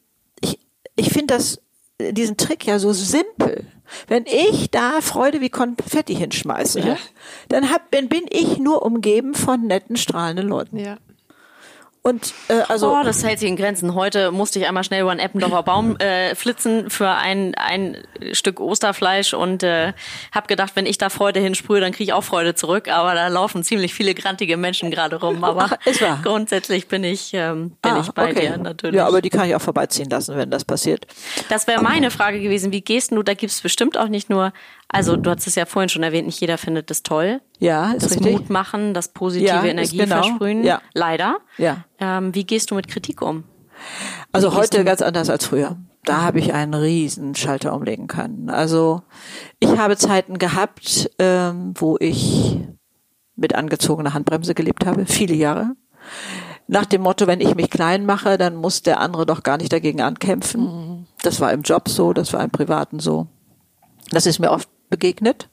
[0.95, 1.61] ich finde das,
[1.99, 3.67] diesen Trick ja so simpel.
[4.07, 6.97] Wenn ich da Freude wie Konfetti hinschmeiße, Ja.
[7.49, 10.77] dann hab, bin, bin ich nur umgeben von netten, strahlenden Leuten.
[10.77, 10.97] Ja.
[12.07, 13.95] Und äh, also oh, das hält sich in Grenzen.
[13.95, 17.97] Heute musste ich einmal schnell über einen Eppendorfer Baum äh, flitzen für ein, ein
[18.31, 19.93] Stück Osterfleisch und äh,
[20.31, 22.89] habe gedacht, wenn ich da Freude hinsprühe, dann kriege ich auch Freude zurück.
[22.89, 25.43] Aber da laufen ziemlich viele grantige Menschen gerade rum.
[25.43, 26.19] Aber Ach, ist wahr.
[26.21, 28.49] grundsätzlich bin ich, ähm, bin Ah, ich bei okay.
[28.51, 28.97] dir natürlich.
[28.97, 31.07] Ja, aber die kann ich auch vorbeiziehen lassen, wenn das passiert.
[31.49, 32.71] Das wäre meine Frage gewesen.
[32.71, 33.23] Wie gehst du?
[33.23, 34.53] Da gibt's bestimmt auch nicht nur,
[34.95, 37.41] also du hast es ja vorhin schon erwähnt, nicht jeder findet das toll.
[37.59, 38.31] Ja, ist Das richtig.
[38.31, 40.23] Mut machen, das positive Ja, Energie genau.
[40.23, 40.63] versprühen.
[40.63, 40.81] Ja.
[40.93, 41.37] Leider.
[41.57, 41.85] Ja.
[41.99, 43.43] Ähm, wie gehst du mit Kritik um?
[44.31, 45.77] Also heute ganz anders als früher.
[46.03, 48.49] Da habe ich einen riesen Schalter umlegen können.
[48.49, 49.01] Also
[49.59, 52.59] ich habe Zeiten gehabt, ähm, wo ich
[53.35, 55.71] mit angezogener Handbremse gelebt habe, viele Jahre.
[56.67, 59.71] Nach dem Motto, wenn ich mich klein mache, dann muss der andere doch gar nicht
[59.73, 61.07] dagegen ankämpfen.
[61.21, 63.27] Das war im Job so, das war im Privaten so.
[64.11, 65.49] Das ist mir oft begegnet.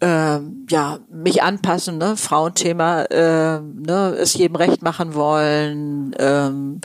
[0.00, 6.80] Ähm, ja, mich anpassen, ne, Frauenthema, ähm, ne, es jedem recht machen wollen, ähm,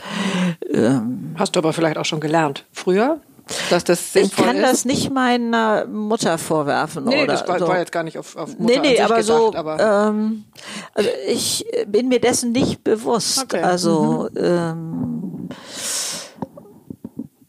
[0.72, 2.64] ähm, Hast du aber vielleicht auch schon gelernt.
[2.72, 3.20] Früher?
[3.68, 4.62] Dass das ich kann ist?
[4.62, 7.66] das nicht meiner Mutter vorwerfen Nee, oder das war, so.
[7.66, 10.44] war jetzt gar nicht auf, auf Mutter nee, nee, aber gedacht, so, aber ähm,
[10.94, 13.42] also ich bin mir dessen nicht bewusst.
[13.42, 13.60] Okay.
[13.60, 15.48] Also ähm,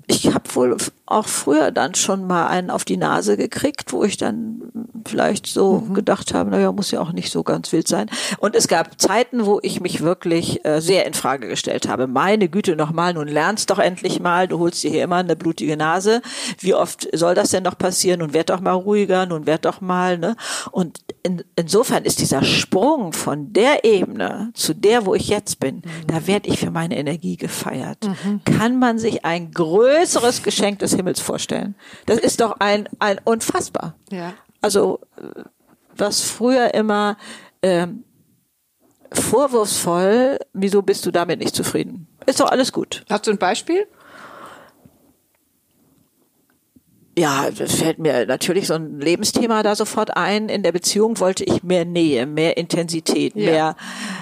[0.08, 0.78] ich habe wohl
[1.12, 4.62] auch früher dann schon mal einen auf die Nase gekriegt, wo ich dann
[5.08, 5.94] vielleicht so Mhm.
[5.96, 8.10] gedacht habe, naja, muss ja auch nicht so ganz wild sein.
[8.38, 12.06] Und es gab Zeiten, wo ich mich wirklich äh, sehr in Frage gestellt habe.
[12.08, 15.76] Meine Güte, nochmal, nun lernst doch endlich mal, du holst dir hier immer eine blutige
[15.76, 16.22] Nase.
[16.60, 18.20] Wie oft soll das denn noch passieren?
[18.20, 20.36] Nun werd doch mal ruhiger, nun werd doch mal, ne?
[20.72, 25.82] Und in, insofern ist dieser Sprung von der Ebene zu der, wo ich jetzt bin,
[26.08, 27.98] da werde ich für meine Energie gefeiert.
[28.46, 31.76] Kann man sich ein größeres Geschenk des Himmels vorstellen?
[32.06, 33.96] Das ist doch ein, ein unfassbar.
[34.12, 34.34] ja.
[34.64, 35.00] Also
[35.98, 37.18] was früher immer
[37.64, 38.04] ähm,
[39.12, 42.08] vorwurfsvoll, wieso bist du damit nicht zufrieden?
[42.28, 43.04] Ist doch alles gut.
[43.10, 43.88] Hast du ein Beispiel?
[47.18, 50.48] Ja, das fällt mir natürlich so ein Lebensthema da sofort ein.
[50.48, 53.52] In der Beziehung wollte ich mehr Nähe, mehr Intensität, Ja.
[53.52, 53.76] mehr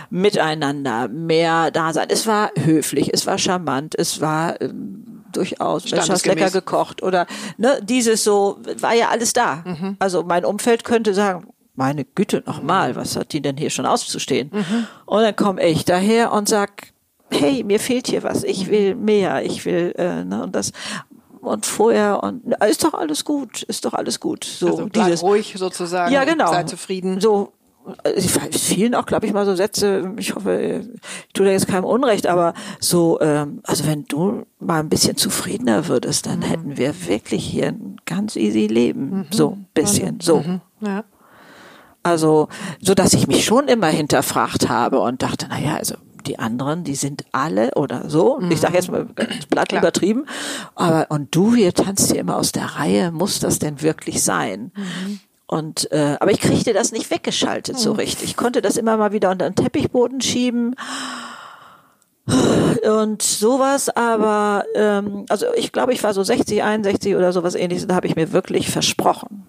[0.09, 2.07] Miteinander, mehr Dasein.
[2.09, 7.25] Es war höflich, es war charmant, es war ähm, durchaus, Mensch, hast lecker gekocht oder
[7.57, 9.63] ne, dieses so, war ja alles da.
[9.65, 9.95] Mhm.
[9.99, 14.49] Also mein Umfeld könnte sagen, meine Güte, nochmal, was hat die denn hier schon auszustehen?
[14.51, 14.88] Mhm.
[15.05, 16.91] Und dann komme ich daher und sag,
[17.32, 20.71] hey, mir fehlt hier was, ich will mehr, ich will, äh, ne, und das,
[21.41, 24.43] und vorher, und ist doch alles gut, ist doch alles gut.
[24.43, 26.11] So, Also bleib dieses, ruhig sozusagen.
[26.11, 26.47] ja, genau.
[26.51, 27.21] Sei zufrieden.
[27.21, 27.53] So,
[28.03, 28.27] es
[28.63, 30.81] fielen auch, glaube ich, mal so Sätze, ich hoffe,
[31.27, 35.17] ich tue da jetzt keinem Unrecht, aber so, ähm, also wenn du mal ein bisschen
[35.17, 36.29] zufriedener würdest, Mhm.
[36.31, 39.27] dann hätten wir wirklich hier ein ganz easy Leben.
[39.31, 40.43] So, ein bisschen, so.
[40.81, 41.03] Ja.
[42.03, 42.47] Also,
[42.81, 46.83] so dass ich mich schon immer hinterfragt habe und dachte, na ja, also die anderen,
[46.83, 48.39] die sind alle oder so.
[48.49, 49.81] Ich sage jetzt mal ganz platt Klar.
[49.81, 50.25] übertrieben,
[50.75, 54.71] aber und du hier tanzt hier immer aus der Reihe, muss das denn wirklich sein?
[55.51, 58.29] Und äh, aber ich kriegte das nicht weggeschaltet so richtig.
[58.29, 60.75] Ich konnte das immer mal wieder unter den Teppichboden schieben
[62.87, 67.87] und sowas, aber ähm, also ich glaube, ich war so 60, 61 oder sowas ähnliches,
[67.87, 69.47] da habe ich mir wirklich versprochen.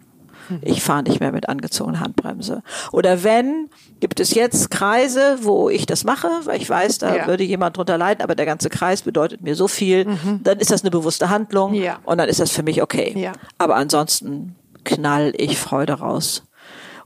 [0.62, 2.62] Ich fahre nicht mehr mit angezogener Handbremse.
[2.90, 3.68] Oder wenn,
[4.00, 7.26] gibt es jetzt Kreise, wo ich das mache, weil ich weiß, da Ja.
[7.28, 10.06] würde jemand drunter leiden, aber der ganze Kreis bedeutet mir so viel,
[10.42, 11.98] dann ist das eine bewusste Handlung Ja.
[12.04, 13.12] und dann ist das für mich okay.
[13.16, 13.32] Ja.
[13.58, 14.56] Aber ansonsten
[14.90, 16.42] knall ich Freude raus.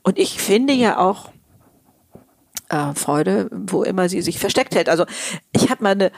[0.02, 1.30] Und ich finde ja auch,
[2.68, 4.88] äh, Freude, wo immer sie sich versteckt hält.
[4.88, 5.04] Also
[5.52, 6.12] ich habe mal eine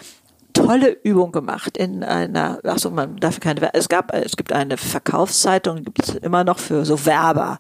[0.53, 4.77] tolle Übung gemacht in einer, ach so, man darf keine, es gab, es gibt eine
[4.77, 7.59] Verkaufszeitung, gibt es immer noch für so Werber.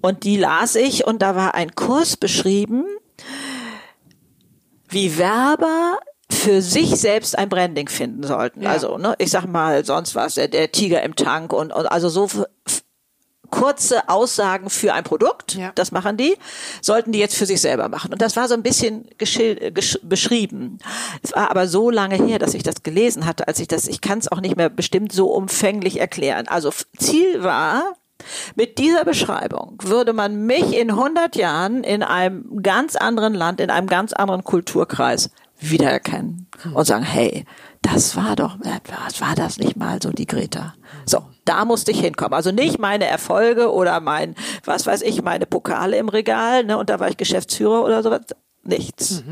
[0.00, 2.84] Und die las ich und da war ein Kurs beschrieben,
[4.88, 5.98] wie Werber
[6.30, 8.62] für sich selbst ein Branding finden sollten.
[8.62, 8.70] Ja.
[8.70, 12.08] Also, ne, ich sag mal, sonst was, der, der Tiger im Tank und, und also
[12.08, 12.28] so
[13.50, 15.72] kurze Aussagen für ein Produkt, Ja.
[15.74, 16.36] das machen die,
[16.82, 18.12] sollten die jetzt für sich selber machen.
[18.12, 19.08] Und das war so ein bisschen
[20.02, 20.78] beschrieben.
[21.22, 24.00] Es war aber so lange her, dass ich das gelesen hatte, als ich das, ich
[24.00, 26.48] kann es auch nicht mehr bestimmt so umfänglich erklären.
[26.48, 27.94] Also Ziel war,
[28.56, 33.70] mit dieser Beschreibung würde man mich in 100 Jahren in einem ganz anderen Land, in
[33.70, 35.30] einem ganz anderen Kulturkreis
[35.60, 37.44] wiedererkennen und sagen, hey,
[37.82, 40.74] das war doch, äh, was war das nicht mal so die Greta?
[41.04, 42.34] So, da musste ich hinkommen.
[42.34, 44.34] Also nicht meine Erfolge oder mein,
[44.64, 48.22] was weiß ich, meine Pokale im Regal, ne, und da war ich Geschäftsführer oder sowas.
[48.64, 49.22] Nichts.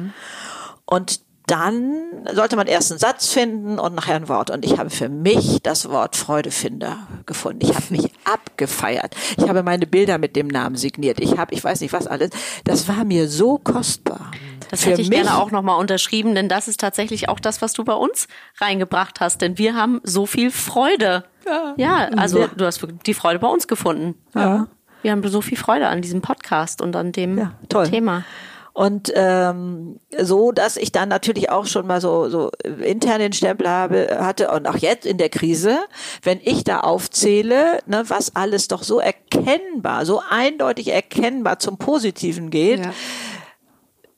[0.85, 4.51] Und dann sollte man erst einen Satz finden und nachher ein Wort.
[4.51, 7.61] Und ich habe für mich das Wort Freudefinder gefunden.
[7.63, 9.15] Ich habe mich abgefeiert.
[9.37, 11.21] Ich habe meine Bilder mit dem Namen signiert.
[11.21, 12.31] Ich habe, ich weiß nicht was alles.
[12.65, 14.33] Das war mir so kostbar.
[14.71, 17.63] Das für hätte ich mich, gerne auch nochmal unterschrieben, denn das ist tatsächlich auch das,
[17.63, 18.27] was du bei uns
[18.61, 19.41] reingebracht hast.
[19.41, 21.25] Denn wir haben so viel Freude.
[21.47, 22.49] Ja, ja also Ja.
[22.57, 24.17] du hast die Freude bei uns gefunden.
[24.35, 24.67] Ja.
[25.03, 27.89] Wir haben so viel Freude an diesem Podcast und an dem Ja, toll.
[27.89, 28.25] Thema.
[28.77, 32.51] Und ähm, so, dass ich dann natürlich auch schon mal so, so
[32.85, 35.79] intern den Stempel habe, hatte und auch jetzt in der Krise,
[36.23, 42.51] wenn ich da aufzähle, ne, was alles doch so erkennbar, so eindeutig erkennbar zum Positiven
[42.51, 42.93] geht, Ja.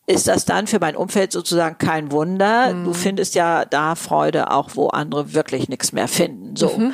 [0.08, 2.74] ist das dann für mein Umfeld sozusagen kein Wunder.
[2.84, 6.56] Du findest ja da Freude auch, wo andere wirklich nichts mehr finden.
[6.56, 6.90] So.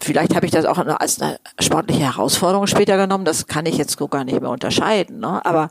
[0.00, 3.24] Vielleicht habe ich das auch als eine sportliche Herausforderung später genommen.
[3.24, 5.20] Das kann ich jetzt so gar nicht mehr unterscheiden.
[5.20, 5.46] Ne?
[5.46, 5.70] Aber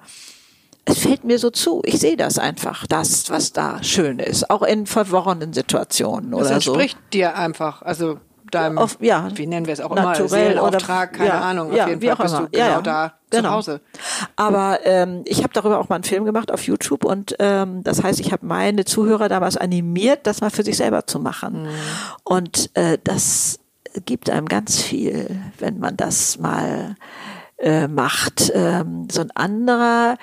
[0.85, 1.81] es fällt mir so zu.
[1.85, 4.49] Ich sehe das einfach, das, was da schön ist.
[4.49, 6.71] Auch in verworrenen Situationen Das oder so.
[6.73, 8.19] entspricht dir einfach, also
[8.51, 11.89] deinem, Auf- ja, wie nennen wir es auch immer, Seelenauftrag, keine ja, Ahnung, ja, auf
[11.89, 12.43] jeden wie Fall auch bist immer.
[12.45, 12.81] du genau Ja, ja.
[12.81, 13.49] da Genau.
[13.49, 13.81] zu Hause.
[14.35, 18.03] Aber ähm, ich habe darüber auch mal einen Film gemacht auf YouTube und ähm, das
[18.03, 21.67] heißt, ich habe meine Zuhörer damals animiert, das mal für sich selber zu machen.
[22.23, 23.59] Und äh, das
[24.05, 26.95] gibt einem ganz viel, wenn man das mal
[27.57, 28.51] äh, macht.
[28.53, 30.17] Ähm, so ein anderer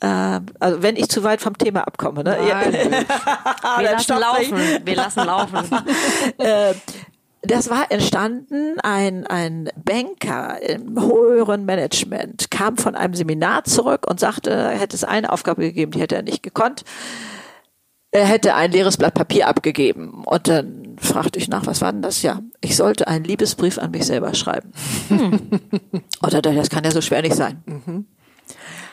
[0.00, 2.36] also wenn ich zu weit vom Thema abkomme, ne?
[2.48, 3.04] Nein, Wir
[3.76, 4.58] Dann lassen laufen.
[4.84, 5.58] Wir lassen laufen.
[6.38, 6.74] Äh,
[7.42, 14.20] das war entstanden, ein, ein Banker im höheren Management kam von einem Seminar zurück und
[14.20, 16.84] sagte, er hätte es eine Aufgabe gegeben, die hätte er nicht gekonnt.
[18.10, 20.24] Er hätte ein leeres Blatt Papier abgegeben.
[20.24, 22.22] Und dann fragte ich nach, was war denn das?
[22.22, 24.72] Ja, ich sollte einen Liebesbrief an mich selber schreiben.
[25.10, 27.62] Und da dachte ich, das kann ja so schwer nicht sein.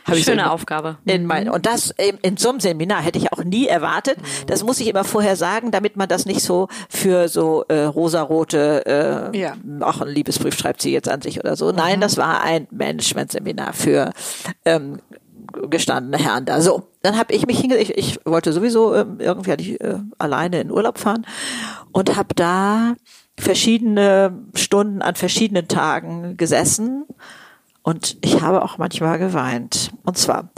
[0.05, 0.97] Hab Schöne in- Aufgabe.
[1.05, 4.17] in mein, und das in, in so einem Seminar hätte ich auch nie erwartet.
[4.47, 9.31] Das muss ich immer vorher sagen, damit man das nicht so für so äh, rosarote,
[9.33, 9.53] äh, Ja.
[9.81, 11.71] auch ein Liebesbrief schreibt sie jetzt an sich oder so.
[11.71, 14.11] Nein, das war ein Management-Seminar für
[14.63, 14.99] ähm,
[15.69, 16.61] gestandene Herren da.
[16.61, 17.77] So, dann habe ich mich hinge...
[17.77, 21.25] Ich, ich wollte sowieso ähm, irgendwie ich, äh, alleine in Urlaub fahren
[21.91, 22.93] und habe da
[23.39, 27.05] verschiedene Stunden an verschiedenen Tagen gesessen
[27.85, 29.91] und ich habe auch manchmal geweint.
[30.03, 30.49] Und zwar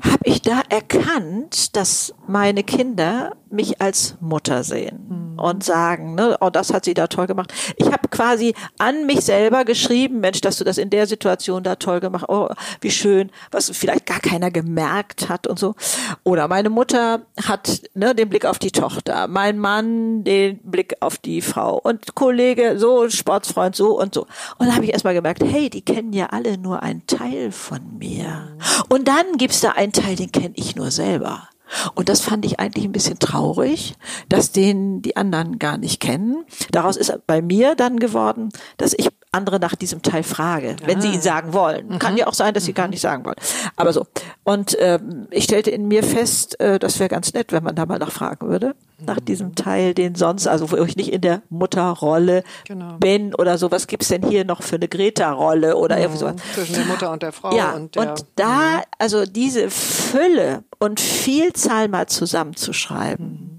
[0.00, 6.50] habe ich da erkannt, dass meine Kinder mich als Mutter sehen und sagen, ne, oh,
[6.50, 7.52] das hat sie da toll gemacht.
[7.76, 11.76] Ich habe quasi an mich selber geschrieben, Mensch, dass du das in der Situation da
[11.76, 12.48] toll gemacht, oh,
[12.80, 15.74] wie schön, was vielleicht gar keiner gemerkt hat und so.
[16.22, 21.18] Oder meine Mutter hat ne, den Blick auf die Tochter, mein Mann den Blick auf
[21.18, 24.26] die Frau und Kollege so, Sportsfreund so und so.
[24.58, 27.98] Und da habe ich erstmal gemerkt, hey, die kennen ja alle nur einen Teil von
[27.98, 28.56] mir.
[28.88, 31.48] Und dann gibt's da einen Teil, den kenne ich nur selber.
[31.94, 33.94] Und das fand ich eigentlich ein bisschen traurig,
[34.28, 36.44] dass den die anderen gar nicht kennen.
[36.70, 41.08] Daraus ist bei mir dann geworden, dass ich andere nach diesem Teil frage, wenn sie
[41.08, 41.98] ihn sagen wollen.
[41.98, 43.36] Kann ja auch sein, dass sie gar nicht sagen wollen.
[43.76, 44.06] Aber so.
[44.44, 47.84] Und ähm, ich stellte in mir fest, äh, das wäre ganz nett, wenn man da
[47.86, 48.74] mal nachfragen würde,
[49.04, 52.94] nach diesem Teil, den sonst, also wo ich nicht in der Mutterrolle Genau.
[52.98, 56.36] bin oder so, was gibt's denn hier noch für eine Greta-Rolle oder irgendwie sowas.
[56.54, 58.14] Zwischen der Mutter und der Frau Ja, und der.
[58.36, 63.53] da, also diese Fülle und Vielzahl mal zusammenzuschreiben,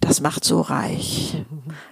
[0.00, 1.44] das macht so reich.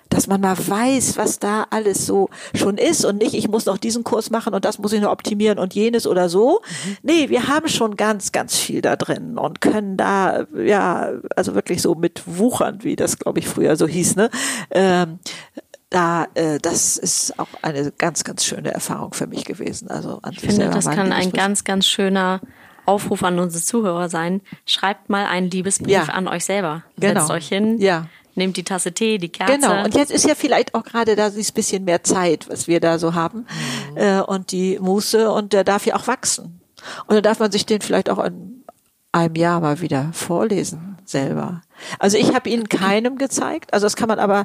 [0.08, 3.78] Dass man mal weiß, was da alles so schon ist und nicht, ich muss noch
[3.78, 6.60] diesen Kurs machen und das muss ich noch optimieren und jenes oder so.
[7.02, 11.82] Nee, wir haben schon ganz, ganz viel da drin und können da, ja, also wirklich
[11.82, 14.30] so mit wuchern, wie das, glaube ich, früher so hieß, ne?
[14.70, 15.18] Ähm,
[15.94, 19.88] da, äh, das ist auch eine ganz, ganz schöne Erfahrung für mich gewesen.
[19.88, 22.40] Also an Ich finde, das kann ein ganz, ganz schöner
[22.86, 24.40] Aufruf an unsere Zuhörer sein.
[24.66, 26.02] Schreibt mal einen Liebesbrief Ja.
[26.04, 26.82] an euch selber.
[26.98, 27.20] Genau.
[27.20, 28.06] Setzt euch hin, Ja.
[28.34, 29.54] nehmt die Tasse Tee, die Kerze.
[29.54, 29.84] Genau.
[29.84, 32.98] Und jetzt ist ja vielleicht auch gerade da dieses bisschen mehr Zeit, was wir da
[32.98, 33.46] so haben,
[33.94, 36.60] äh, und die Muße, und der darf ja auch wachsen.
[37.06, 38.64] Und da darf man sich den vielleicht auch in
[39.12, 41.62] einem Jahr mal wieder vorlesen selber.
[41.98, 43.72] Also ich habe ihn keinem gezeigt.
[43.74, 44.44] Also das kann man aber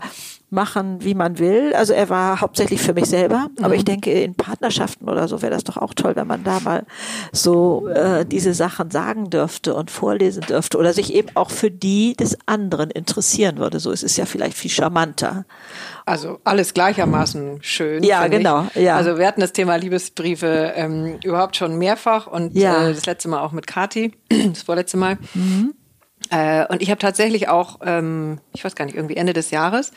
[0.52, 1.74] machen, wie man will.
[1.76, 3.50] Also er war hauptsächlich für mich selber.
[3.62, 6.60] Aber ich denke, in Partnerschaften oder so wäre das doch auch toll, wenn man da
[6.60, 6.86] mal
[7.32, 12.16] so äh, diese Sachen sagen dürfte und vorlesen dürfte oder sich eben auch für die
[12.16, 13.80] des anderen interessieren würde.
[13.80, 15.46] So ist es ja vielleicht viel charmanter.
[16.06, 18.02] Also alles gleichermaßen schön.
[18.04, 18.82] Ja, genau, Ich.
[18.82, 18.96] ja.
[18.96, 22.88] Also wir hatten das Thema Liebesbriefe ähm, überhaupt schon mehrfach und Ja.
[22.88, 24.14] äh, das letzte Mal auch mit Kati,
[24.52, 25.18] das vorletzte Mal.
[25.36, 25.76] Mhm.
[26.30, 29.92] Äh, und ich habe tatsächlich auch, ähm, ich weiß gar nicht, irgendwie Ende des Jahres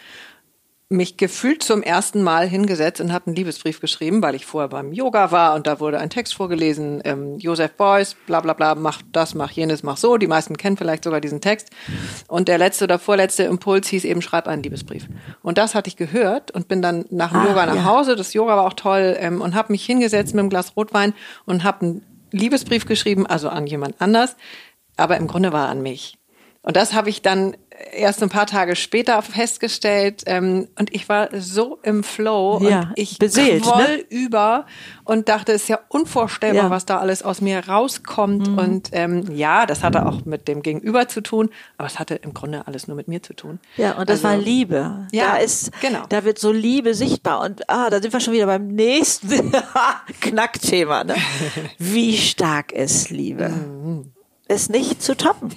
[0.93, 4.93] mich gefühlt zum ersten Mal hingesetzt und habe einen Liebesbrief geschrieben, weil ich vorher beim
[4.93, 9.03] Yoga war und da wurde ein Text vorgelesen, ähm, Joseph Beuys, bla bla bla, mach
[9.11, 10.19] das, mach jenes, mach so.
[10.19, 11.71] Die meisten kennen vielleicht sogar diesen Text.
[12.29, 15.09] Und der letzte oder vorletzte Impuls hieß eben, schreib einen Liebesbrief.
[15.43, 17.85] Und das hatte ich gehört und bin dann nach dem ah, Yoga nach ja.
[17.85, 18.15] Hause.
[18.15, 21.15] Das Yoga war auch toll ähm, und habe mich hingesetzt mit einem Glas Rotwein
[21.47, 24.37] und habe einen Liebesbrief geschrieben, also an jemand anders.
[24.97, 26.19] Aber im Grunde war er an mich.
[26.63, 27.57] Und das habe ich dann
[27.93, 32.93] erst ein paar Tage später festgestellt ähm, und ich war so im Flow ja, und
[32.97, 34.05] ich beseelt, voll ne?
[34.09, 34.67] über
[35.05, 36.71] und dachte, es ist ja unvorstellbar, ja.
[36.71, 38.59] was da alles aus mir rauskommt mhm.
[38.59, 42.35] und ähm, ja, das hatte auch mit dem Gegenüber zu tun, aber es hatte im
[42.35, 43.59] Grunde alles nur mit mir zu tun.
[43.77, 45.09] Ja, und das also, war Liebe.
[45.13, 46.05] Ja, da ist, genau.
[46.09, 49.53] da wird so Liebe sichtbar und ah, da sind wir schon wieder beim nächsten
[50.21, 51.05] Knackthema.
[51.05, 51.17] Ne?
[51.79, 53.49] Wie stark ist Liebe?
[53.49, 54.13] Mhm
[54.49, 55.55] ist nicht zu toppen.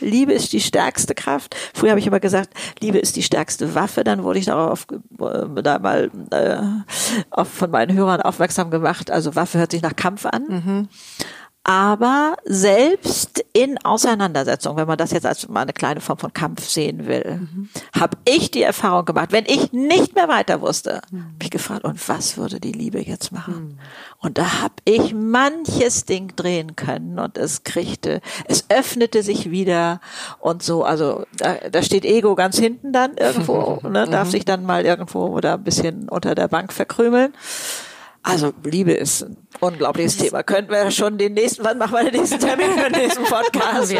[0.00, 1.56] Liebe ist die stärkste Kraft.
[1.74, 2.50] Früher habe ich immer gesagt,
[2.80, 4.04] Liebe ist die stärkste Waffe.
[4.04, 4.86] Dann wurde ich darauf
[5.18, 6.58] äh, da mal äh,
[7.30, 9.10] auf, von meinen Hörern aufmerksam gemacht.
[9.10, 10.44] Also Waffe hört sich nach Kampf an.
[10.48, 10.88] Mhm.
[11.62, 16.66] Aber selbst in Auseinandersetzung, wenn man das jetzt als mal eine kleine Form von Kampf
[16.66, 17.68] sehen will, mhm.
[17.94, 21.24] habe ich die Erfahrung gemacht, wenn ich nicht mehr weiter wusste, mhm.
[21.24, 23.54] habe ich gefragt, und was würde die Liebe jetzt machen?
[23.54, 23.78] Mhm.
[24.18, 30.00] Und da habe ich manches Ding drehen können und es kriegte, es öffnete sich wieder
[30.38, 30.82] und so.
[30.82, 34.32] Also da, da steht Ego ganz hinten dann irgendwo, ne, darf mhm.
[34.32, 37.34] sich dann mal irgendwo oder ein bisschen unter der Bank verkrümeln.
[38.22, 40.42] Also Liebe ist ein unglaubliches Thema.
[40.42, 43.94] Könnten wir schon den nächsten, wann machen wir den nächsten Termin für den nächsten Podcast?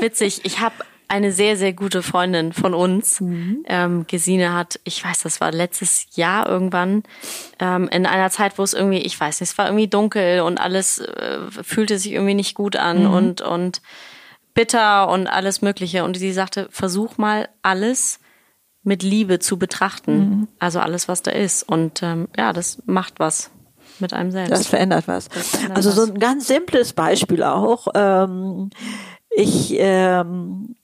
[0.00, 0.74] Witzig, ich habe
[1.08, 3.20] eine sehr, sehr gute Freundin von uns.
[3.20, 3.64] Mhm.
[3.66, 7.02] Ähm, Gesine hat, ich weiß, das war letztes Jahr irgendwann,
[7.58, 10.58] ähm, in einer Zeit, wo es irgendwie, ich weiß nicht, es war irgendwie dunkel und
[10.58, 13.14] alles äh, fühlte sich irgendwie nicht gut an mhm.
[13.14, 13.82] und, und
[14.54, 16.04] bitter und alles Mögliche.
[16.04, 18.20] Und sie sagte, versuch mal alles
[18.82, 20.18] mit Liebe zu betrachten.
[20.18, 20.48] Mhm.
[20.58, 21.62] Also alles, was da ist.
[21.62, 23.50] Und ähm, ja, das macht was
[24.00, 24.52] mit einem selbst.
[24.52, 25.28] Das verändert was.
[25.28, 27.88] Das verändert also so ein ganz simples Beispiel auch.
[27.94, 28.70] Ähm,
[29.30, 30.76] ich ähm,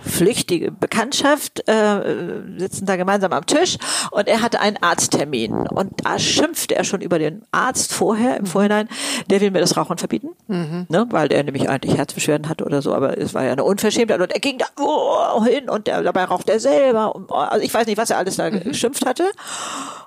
[0.00, 3.78] flüchtige Bekanntschaft, äh, sitzen da gemeinsam am Tisch
[4.10, 8.46] und er hatte einen Arzttermin und da schimpfte er schon über den Arzt vorher, im
[8.46, 8.88] Vorhinein,
[9.28, 10.86] der will mir das Rauchen verbieten, mhm.
[10.88, 14.20] ne, weil der nämlich eigentlich Herzbeschwerden hatte oder so, aber es war ja eine Unverschämtheit
[14.20, 17.72] und er ging da oh, hin und der, dabei raucht er selber, und, also ich
[17.72, 18.60] weiß nicht, was er alles da mhm.
[18.64, 19.24] geschimpft hatte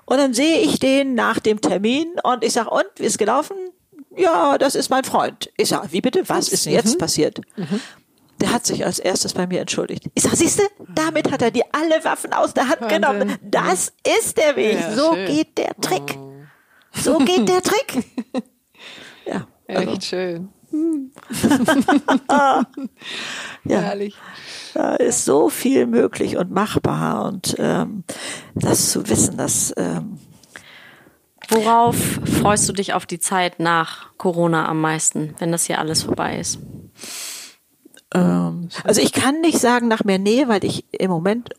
[0.06, 3.56] und dann sehe ich den nach dem Termin und ich sage, und, wie ist gelaufen?
[4.16, 5.50] Ja, das ist mein Freund.
[5.56, 6.98] Ich sage, wie bitte, was ist denn jetzt mhm.
[6.98, 7.40] passiert?
[7.56, 7.80] Mhm
[8.44, 10.04] der hat sich als erstes bei mir entschuldigt.
[10.12, 10.64] Ich sag, siehste,
[10.94, 13.00] damit hat er die alle Waffen aus der Hand Wahnsinn.
[13.00, 13.38] genommen.
[13.40, 13.90] Das
[14.20, 14.78] ist der Weg.
[14.78, 15.26] Ja, so schön.
[15.26, 16.18] geht der Trick.
[16.92, 18.04] So geht der Trick.
[19.26, 19.46] Ja.
[19.66, 19.92] Also.
[19.92, 20.50] Echt schön.
[22.28, 23.80] ja.
[23.80, 24.14] Herrlich.
[24.74, 28.04] Da ist so viel möglich und machbar und ähm,
[28.54, 30.18] das zu wissen, dass ähm,
[31.48, 36.02] Worauf freust du dich auf die Zeit nach Corona am meisten, wenn das hier alles
[36.02, 36.58] vorbei ist?
[38.14, 41.50] Ähm, also ich kann nicht sagen nach mehr Nähe, weil ich im Moment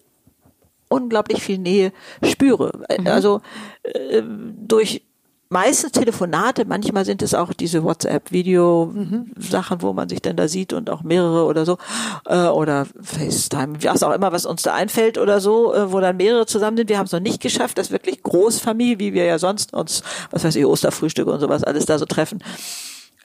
[0.90, 1.92] unglaublich viel Nähe
[2.24, 2.72] spüre.
[2.98, 3.08] Mhm.
[3.08, 3.42] Also
[3.84, 5.04] äh, durch
[5.50, 10.90] meistens Telefonate, manchmal sind es auch diese WhatsApp-Video-Sachen, wo man sich dann da sieht und
[10.90, 11.78] auch mehrere oder so,
[12.26, 16.18] äh, oder FaceTime, was auch immer, was uns da einfällt oder so, äh, wo dann
[16.18, 16.90] mehrere zusammen sind.
[16.90, 20.02] Wir haben es noch nicht geschafft, das wirklich Großfamilie, wie wir ja sonst uns,
[20.32, 22.44] was weiß ich, Osterfrühstücke und sowas alles da so treffen.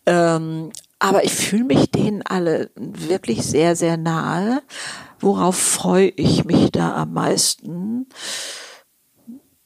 [0.07, 0.71] Ähm,
[1.01, 4.63] aber ich fühle mich denen alle wirklich sehr, sehr nahe.
[5.19, 8.07] Worauf freue ich mich da am meisten?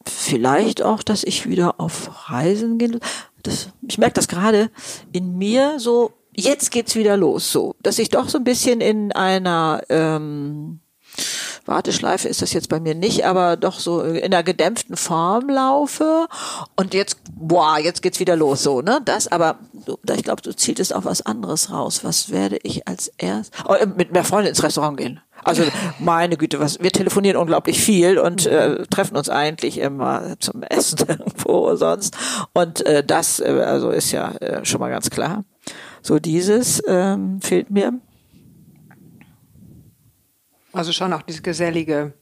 [0.07, 3.01] Vielleicht auch, dass ich wieder auf Reisen gehe.
[3.43, 4.71] Das, ich merke das gerade
[5.13, 9.13] in mir so, jetzt geht's wieder los, so, dass ich doch so ein bisschen in
[9.13, 10.81] einer ähm,
[11.67, 16.27] Warteschleife ist das jetzt bei mir nicht, aber doch so in einer gedämpften Form laufe
[16.77, 19.01] und jetzt, boah, jetzt geht's wieder los, so, ne?
[19.05, 19.59] Das, aber
[20.15, 22.05] ich glaube, du zielt auf was anderes raus.
[22.05, 23.53] Was werde ich als erst?
[23.69, 25.21] Oh, mit mehr Freunden ins Restaurant gehen.
[25.43, 25.63] Also
[25.99, 30.99] meine Güte, was wir telefonieren unglaublich viel und äh, treffen uns eigentlich immer zum Essen
[31.09, 32.17] irgendwo sonst.
[32.55, 35.45] Und äh, das äh, also ist ja äh, schon mal ganz klar.
[36.03, 37.95] So dieses ähm, fehlt mir.
[40.75, 42.13] Also schon auch dieses gesellige.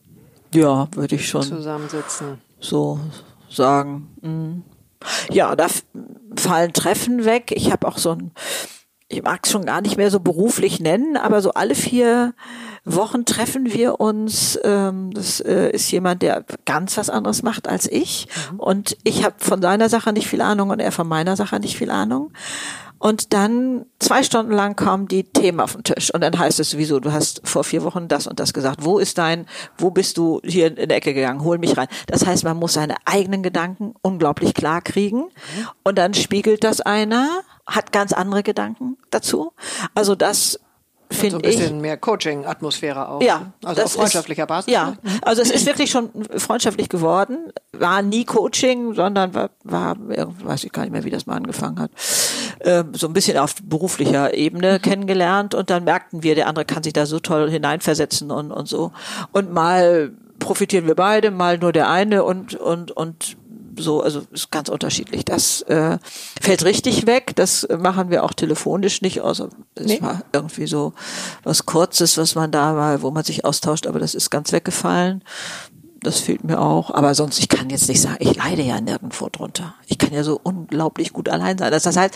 [0.53, 1.41] Ja, würde ich schon.
[1.41, 2.39] Zusammensitzen.
[2.59, 2.99] So
[3.49, 4.15] sagen.
[4.21, 4.63] Mhm.
[5.31, 5.67] Ja, da
[6.37, 7.51] fallen Treffen weg.
[7.55, 8.31] Ich habe auch so ein,
[9.09, 12.33] ich mag es schon gar nicht mehr so beruflich nennen, aber so alle vier
[12.85, 14.59] Wochen treffen wir uns.
[14.63, 18.27] Ähm, das äh, ist jemand, der ganz was anderes macht als ich.
[18.51, 18.59] Mhm.
[18.59, 21.77] Und ich habe von seiner Sache nicht viel Ahnung und er von meiner Sache nicht
[21.77, 22.31] viel Ahnung.
[23.03, 26.13] Und dann zwei Stunden lang kommen die Themen auf den Tisch.
[26.13, 28.85] Und dann heißt es, wieso, du hast vor vier Wochen das und das gesagt.
[28.85, 29.45] Wo ist dein,
[29.77, 31.43] wo bist du hier in der Ecke gegangen?
[31.43, 31.89] Hol mich rein.
[32.07, 35.25] Das heißt, man muss seine eigenen Gedanken unglaublich klar kriegen.
[35.83, 39.51] Und dann spiegelt das einer, hat ganz andere Gedanken dazu.
[39.93, 40.61] Also das
[41.13, 41.57] finde so ein ich.
[41.57, 43.21] bisschen mehr Coaching-Atmosphäre auch.
[43.21, 44.73] Ja, Also auf freundschaftlicher ist, Basis.
[44.73, 44.97] Ja, ne?
[45.21, 47.51] also es ist wirklich schon freundschaftlich geworden.
[47.71, 51.79] War nie Coaching, sondern war, war weiß ich gar nicht mehr, wie das mal angefangen
[51.79, 51.91] hat.
[52.63, 56.81] Ähm, so ein bisschen auf beruflicher Ebene kennengelernt und dann merkten wir, der andere kann
[56.83, 58.91] sich da so toll hineinversetzen und, und so.
[59.33, 63.37] Und mal profitieren wir beide, mal nur der eine und, und, und
[63.77, 65.25] so, also ist ganz unterschiedlich.
[65.25, 65.97] Das äh,
[66.41, 67.33] fällt richtig weg.
[67.35, 69.21] Das machen wir auch telefonisch nicht.
[69.23, 70.01] Also das Nee.
[70.01, 70.93] war irgendwie so
[71.43, 75.23] was Kurzes, was man da mal, wo man sich austauscht, aber das ist ganz weggefallen.
[76.03, 76.91] Das fehlt mir auch.
[76.91, 79.75] Aber sonst, ich kann jetzt nicht sagen, ich leide ja nirgendwo drunter.
[79.87, 81.71] Ich kann ja so unglaublich gut allein sein.
[81.71, 82.15] Das, heißt,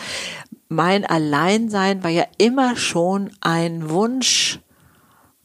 [0.68, 4.60] mein Alleinsein war ja immer schon ein Wunsch,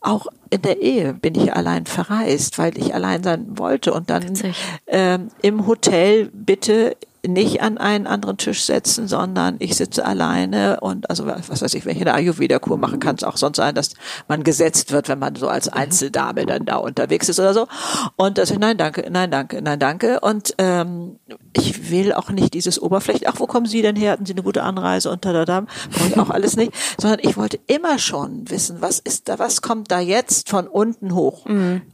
[0.02, 4.38] auch in der Ehe bin ich allein verreist, weil ich allein sein wollte und dann
[4.88, 11.10] ähm, im Hotel bitte nicht an einen anderen Tisch setzen, sondern ich sitze alleine und
[11.10, 13.92] also was weiß ich, wenn ich eine Ayurveda-Kur mache, kann es auch sonst sein, dass
[14.28, 17.68] man gesetzt wird, wenn man so als Einzeldame dann da unterwegs ist oder so.
[18.18, 20.20] Und das nein, danke, nein, danke, nein, danke.
[20.20, 21.18] Und ähm,
[21.54, 24.12] ich will auch nicht dieses Oberfläche, ach, wo kommen Sie denn her?
[24.12, 25.62] Hatten Sie eine gute Anreise und da, da, da,
[25.92, 29.62] brauche ich auch alles nicht, sondern ich wollte immer schon wissen, was ist da, was
[29.62, 31.46] kommt da jetzt von unten hoch?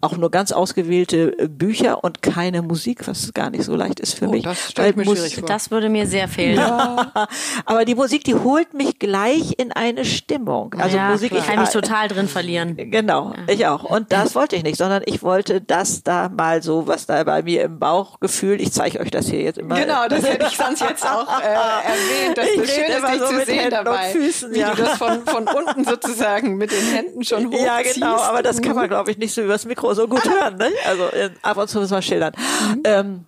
[0.01, 4.15] Auch nur ganz ausgewählte äh, Bücher und keine Musik, was gar nicht so leicht ist
[4.15, 4.43] für Oh, mich.
[4.43, 5.47] das Weil Schwierig vor.
[5.47, 6.59] Das würde mir sehr fehlen.
[7.65, 10.75] aber die Musik, die holt mich gleich in eine Stimmung.
[10.77, 12.75] Also ja, Musik, ich kann mich total drin verlieren.
[12.77, 13.83] Genau, ich auch.
[13.83, 17.41] Und das wollte ich nicht, sondern ich wollte das da mal so, was da bei
[17.43, 19.75] mir im Bauchgefühl, ich zeige euch das hier jetzt immer.
[19.75, 22.37] Genau, das hätte ich sonst jetzt auch äh, erwähnt.
[22.37, 24.09] Das Ich ist schön, ist, immer dich so zu mit sehen Händen dabei.
[24.09, 24.71] Füßen, wie ja.
[24.71, 27.65] du das von, von unten sozusagen mit den Händen schon hochziehst.
[27.65, 30.57] Ja, genau, aber das kann man, glaube ich, nicht so übers Mikro so gut hören.
[30.57, 30.69] Ne?
[30.87, 31.03] Also
[31.41, 32.33] ab und zu muss man schildern.
[32.75, 32.81] Mhm.
[32.83, 33.25] Ähm,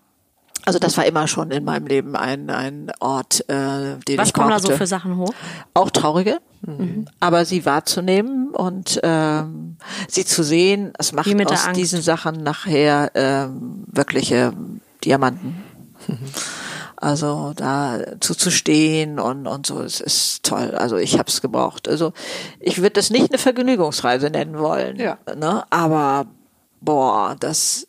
[0.71, 4.33] also das war immer schon in meinem Leben ein, ein Ort, äh, den Was ich
[4.33, 5.33] kommen da so für Sachen hoch?
[5.73, 6.39] auch traurige,
[7.19, 9.75] aber sie wahrzunehmen und ähm,
[10.07, 11.79] sie zu sehen, es macht aus Angst.
[11.79, 14.53] diesen Sachen nachher ähm, wirkliche
[15.03, 15.61] Diamanten.
[16.97, 20.75] Also da zuzustehen und, und so, es ist toll.
[20.77, 21.87] Also ich habe es gebraucht.
[21.87, 22.13] Also
[22.59, 25.17] ich würde das nicht eine Vergnügungsreise nennen wollen, Ja.
[25.35, 25.63] ne?
[25.71, 26.27] aber
[26.79, 27.87] boah, das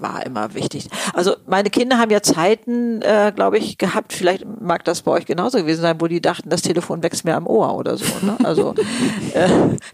[0.00, 0.88] war immer wichtig.
[1.12, 5.26] Also meine Kinder haben ja Zeiten, äh, glaube ich, gehabt, vielleicht mag das bei euch
[5.26, 8.04] genauso gewesen sein, wo die dachten, das Telefon wächst mir am Ohr oder so.
[8.22, 8.36] Ne?
[8.42, 8.74] Also
[9.34, 9.48] äh,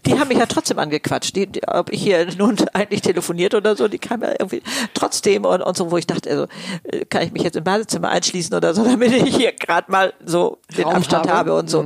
[0.05, 3.75] die haben mich ja trotzdem angequatscht, die, die, ob ich hier nun eigentlich telefoniert oder
[3.75, 4.61] so, die kamen ja irgendwie
[4.93, 6.47] trotzdem und, und so, wo ich dachte, also
[6.83, 10.13] äh, kann ich mich jetzt im Badezimmer einschließen oder so, damit ich hier gerade mal
[10.25, 11.51] so den Raum Abstand habe.
[11.51, 11.85] habe, und so.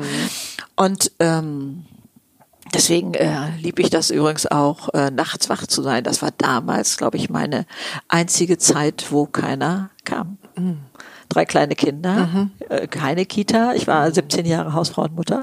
[0.76, 1.86] Und ähm,
[2.76, 6.03] Deswegen äh, lieb ich das übrigens auch, äh, nachts wach zu sein.
[6.03, 7.65] Das war damals, glaube ich, meine
[8.09, 10.38] einzige Zeit, wo keiner kam.
[11.30, 13.73] Drei kleine Kinder, äh, keine Kita.
[13.73, 15.41] Ich war 17 Jahre Hausfrau und Mutter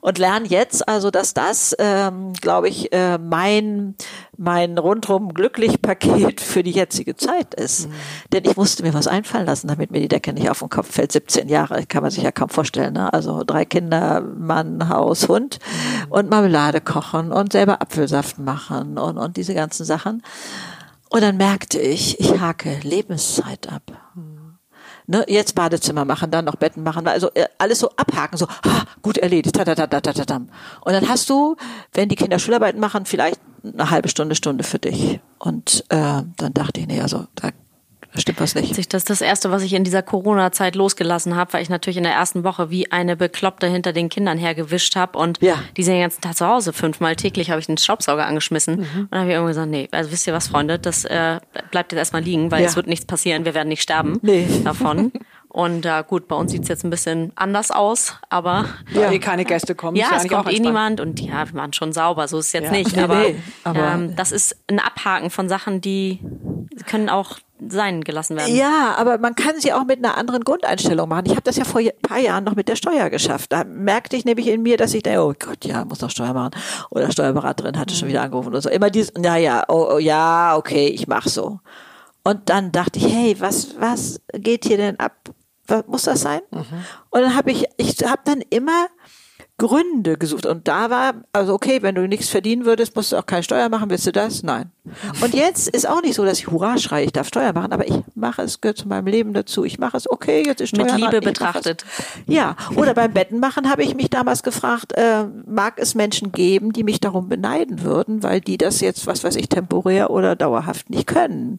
[0.00, 3.94] und lerne jetzt also, dass das, ähm, glaube ich, äh, mein
[4.36, 7.88] mein rundrum glücklich Paket für die jetzige Zeit ist.
[8.32, 10.92] Denn ich musste mir was einfallen lassen, damit mir die Decke nicht auf den Kopf
[10.92, 11.12] fällt.
[11.12, 12.94] 17 Jahre, kann man sich ja kaum vorstellen.
[12.94, 13.12] Ne?
[13.12, 15.58] Also drei Kinder, Mann, Haus, Hund
[16.10, 20.22] und Marmelade kochen und selber Apfelsaft machen und, und diese ganzen Sachen.
[21.10, 24.03] Und dann merkte ich, ich hake Lebenszeit ab.
[25.06, 28.84] Ne, jetzt Badezimmer machen, dann noch Betten machen, also äh, alles so abhaken, so ha,
[29.02, 29.54] gut erledigt.
[29.54, 30.36] Ta, ta, ta, ta, ta, ta.
[30.36, 30.48] Und
[30.92, 31.56] dann hast du,
[31.92, 35.20] wenn die Kinder Schularbeiten machen, vielleicht eine halbe Stunde, Stunde für dich.
[35.38, 37.50] Und äh, dann dachte ich, nee, also da
[38.22, 38.92] stimmt was nicht.
[38.92, 42.04] Das ist das Erste, was ich in dieser Corona-Zeit losgelassen habe, weil ich natürlich in
[42.04, 45.56] der ersten Woche wie eine Bekloppte hinter den Kindern hergewischt habe und Ja.
[45.76, 46.72] die sind den ganzen Tag zu Hause.
[46.72, 50.10] Fünfmal täglich habe ich den Staubsauger angeschmissen und dann habe ich irgendwann gesagt, nee, also
[50.12, 51.40] wisst ihr was, Freunde, das äh,
[51.70, 52.68] bleibt jetzt erstmal liegen, weil Ja.
[52.68, 54.46] es wird nichts passieren, wir werden nicht sterben Nee.
[54.64, 55.12] davon.
[55.48, 59.44] Und äh, gut, bei uns sieht's jetzt ein bisschen anders aus, aber Weil eh keine
[59.44, 59.96] Gäste kommen.
[59.96, 60.64] ist ja, es kommt auch eh entspannt.
[60.64, 62.70] niemand und ja, wir machen schon sauber, so ist es jetzt Ja.
[62.72, 62.96] nicht.
[62.96, 66.18] Nee, aber nee, aber- ähm, das ist ein Abhaken von Sachen, die
[66.86, 67.38] können auch
[67.70, 68.54] sein gelassen werden.
[68.54, 71.26] Ja, aber man kann sie auch mit einer anderen Grundeinstellung machen.
[71.26, 73.52] Ich habe das ja vor ein paar Jahren noch mit der Steuer geschafft.
[73.52, 76.32] Da merkte ich nämlich in mir, dass ich denke, oh Gott, ja, muss noch Steuer
[76.32, 76.52] machen.
[76.90, 78.70] Oder Steuerberaterin hatte schon wieder angerufen oder so.
[78.70, 81.60] Immer dieses, na ja, oh, oh ja, okay, ich mach so.
[82.22, 85.12] Und dann dachte ich, hey, was, was geht hier denn ab?
[85.66, 86.40] Was, muss das sein?
[86.50, 88.86] Und dann habe ich, ich habe dann immer
[89.66, 90.44] Gründe gesucht.
[90.44, 93.68] Und da war, also okay, wenn du nichts verdienen würdest, musst du auch keine Steuer
[93.70, 93.88] machen.
[93.88, 94.42] Willst du das?
[94.42, 94.70] Nein.
[95.22, 97.88] Und jetzt ist auch nicht so, dass ich Hurra schreie, ich darf Steuer machen, aber
[97.88, 99.64] ich mache es, gehört zu meinem Leben dazu.
[99.64, 101.86] Ich mache es, okay, jetzt ist Steuer Mit Liebe betrachtet.
[102.26, 106.74] Ja, oder beim Betten machen habe ich mich damals gefragt, äh, mag es Menschen geben,
[106.74, 110.90] die mich darum beneiden würden, weil die das jetzt, was weiß ich, temporär oder dauerhaft
[110.90, 111.58] nicht können.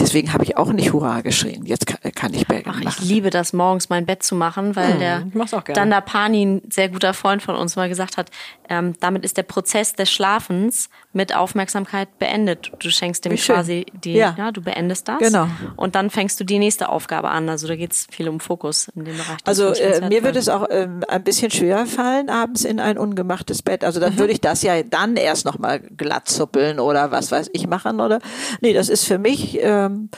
[0.00, 1.64] Deswegen habe ich auch nicht Hurra geschrien.
[1.66, 4.98] Jetzt kann, kann ich Betten Ach, ich liebe das, morgens mein Bett zu machen, weil
[4.98, 5.80] der ich mach's auch gerne.
[5.80, 8.30] Danda Pani, ein sehr guter Freund von uns, mal gesagt hat,
[8.68, 12.72] ähm, damit ist der Prozess des Schlafens mit Aufmerksamkeit beendet.
[12.78, 14.34] Du schenkst dem quasi die, Ja.
[14.36, 14.52] ja.
[14.52, 15.18] du beendest das.
[15.18, 15.48] Genau.
[15.76, 17.48] Und dann fängst du die nächste Aufgabe an.
[17.48, 19.36] Also da geht's viel um Fokus in dem Bereich.
[19.44, 23.62] Also äh, mir würde es auch ähm, ein bisschen schwer fallen, abends in ein ungemachtes
[23.62, 23.84] Bett.
[23.84, 27.66] Also dann würde ich das ja dann erst nochmal glatt zuppeln oder was weiß ich
[27.66, 28.20] machen oder.
[28.60, 30.10] Nee, das ist für mich ähm,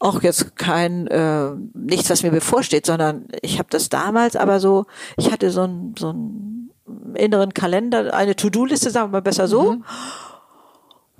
[0.00, 4.86] auch jetzt kein äh, nichts, was mir bevorsteht, sondern ich habe das damals aber so,
[5.16, 6.57] ich hatte so ein so ein
[7.14, 9.78] inneren Kalender, eine To-Do-Liste, sagen wir mal besser so.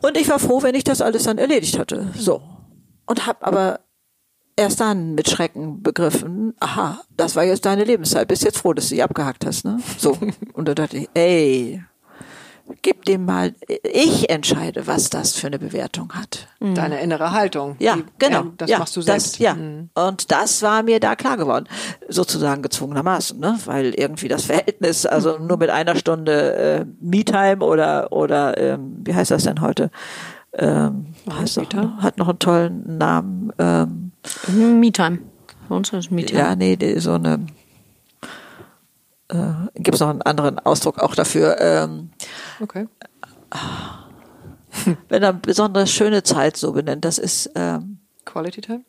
[0.01, 2.09] Und ich war froh, wenn ich das alles dann erledigt hatte.
[2.17, 2.43] So.
[3.07, 3.81] Und habe aber
[4.57, 8.29] erst dann mit Schrecken begriffen, aha, das war jetzt deine Lebenszeit.
[8.29, 9.81] Bist jetzt froh, dass du sie abgehakt hast, ne?
[9.97, 10.17] So.
[10.53, 11.83] Und da dachte ich, ey,
[12.83, 16.49] gib dem mal, ich entscheide, was das für eine Bewertung hat.
[16.61, 17.77] Deine innere Haltung.
[17.79, 18.41] Ja, Die- genau.
[18.41, 19.39] ähm, Das ja, machst du das, selbst.
[19.39, 19.55] ja.
[19.55, 19.91] Mhm.
[19.95, 21.67] Und das war mir da klar geworden.
[22.09, 23.59] Sozusagen gezwungenermaßen, ne?
[23.65, 29.15] Weil irgendwie das Verhältnis, also nur mit einer Stunde äh, Me-Time oder, oder ähm, wie
[29.15, 29.91] heißt das denn heute?
[30.55, 32.03] Ähm, heißt doch, Me-Time?
[32.03, 33.53] hat noch einen tollen Namen.
[33.59, 34.13] Ähm,
[34.81, 35.19] Me-Time.
[35.69, 36.39] Für uns ist Me-Time.
[36.41, 37.41] ja, nee, die, so eine
[39.29, 39.37] äh,
[39.75, 42.11] gibt es noch einen anderen Ausdruck auch dafür, ähm,
[42.61, 42.87] Okay.
[45.09, 48.81] wenn er besonders schöne Zeit so benennt, das ist ähm, Quality Time?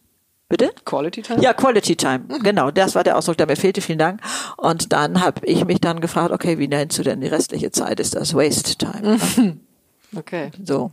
[0.50, 0.72] bitte?
[0.84, 1.42] Quality Time?
[1.42, 2.22] Ja, Quality Time.
[2.44, 3.82] Genau, das war der Ausdruck, der mir fehlte.
[3.82, 4.20] Vielen Dank.
[4.58, 8.00] Und dann habe ich mich dann gefragt, okay, wie nennst du denn die restliche Zeit?
[8.00, 9.60] Ist das Waste Time?
[10.18, 10.50] Okay.
[10.66, 10.92] So.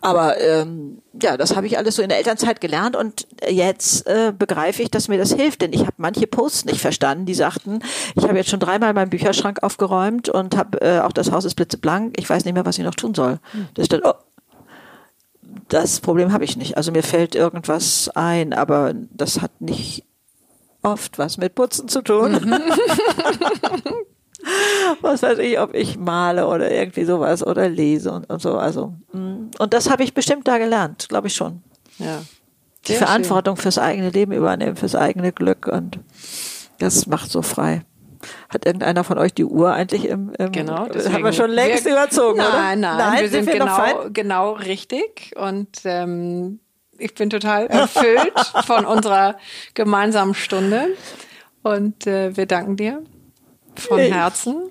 [0.00, 4.32] Aber ähm, ja, das habe ich alles so in der Elternzeit gelernt und jetzt äh,
[4.36, 7.80] begreife ich, dass mir das hilft, denn ich habe manche Posts nicht verstanden, die sagten,
[8.14, 11.54] ich habe jetzt schon dreimal meinen Bücherschrank aufgeräumt und habe äh, auch das Haus ist
[11.54, 13.40] blitzeblank, ich weiß nicht mehr, was ich noch tun soll.
[13.74, 14.14] Da steht, oh,
[15.68, 16.76] das Problem habe ich nicht.
[16.76, 20.04] Also mir fällt irgendwas ein, aber das hat nicht
[20.82, 22.54] oft was mit Putzen zu tun.
[25.00, 28.56] was weiß ich, ob ich male oder irgendwie sowas oder lese und, und so.
[28.56, 29.50] Also mm.
[29.58, 31.62] und das habe ich bestimmt da gelernt, glaube ich schon.
[31.98, 32.22] Ja.
[32.86, 35.98] Die Sehr Verantwortung fürs eigene Leben übernehmen, fürs eigene Glück und
[36.78, 37.82] das macht so frei.
[38.48, 41.84] Hat irgendeiner von euch die Uhr eigentlich im, im Genau, haben deswegen- wir schon längst
[41.84, 42.96] wir, überzogen, nein, oder?
[42.96, 44.12] Nein, wir sind, noch genau, fein?
[44.12, 46.60] genau richtig und ähm,
[46.98, 48.32] ich bin total erfüllt
[48.66, 49.36] von unserer
[49.74, 50.88] gemeinsamen Stunde
[51.62, 53.02] und äh, wir danken dir
[53.76, 54.70] von Herzen,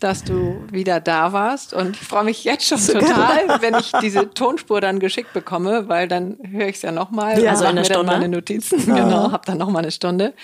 [0.00, 4.28] dass du wieder da warst und ich freue mich jetzt schon total, wenn ich diese
[4.32, 7.42] Tonspur dann geschickt bekomme, weil dann höre ich es ja nochmal Ja.
[7.42, 8.12] und Also dann Stunde?
[8.12, 8.84] meine Notizen.
[8.86, 10.34] Genau, habe dann noch mal eine Stunde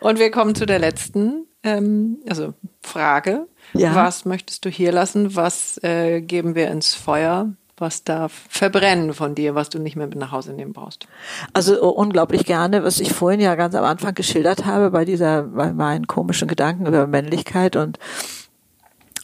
[0.00, 3.46] und wir kommen zu der letzten ähm, also Frage.
[3.74, 3.94] Ja.
[3.94, 5.36] Was möchtest du hier lassen?
[5.36, 7.52] Was äh, geben wir ins Feuer?
[7.78, 11.06] Was darf verbrennen von dir, was du nicht mehr mit nach Hause nehmen brauchst?
[11.52, 15.42] Also oh, unglaublich gerne, was ich vorhin ja ganz am Anfang geschildert habe bei dieser,
[15.42, 17.98] bei meinen komischen Gedanken über Männlichkeit und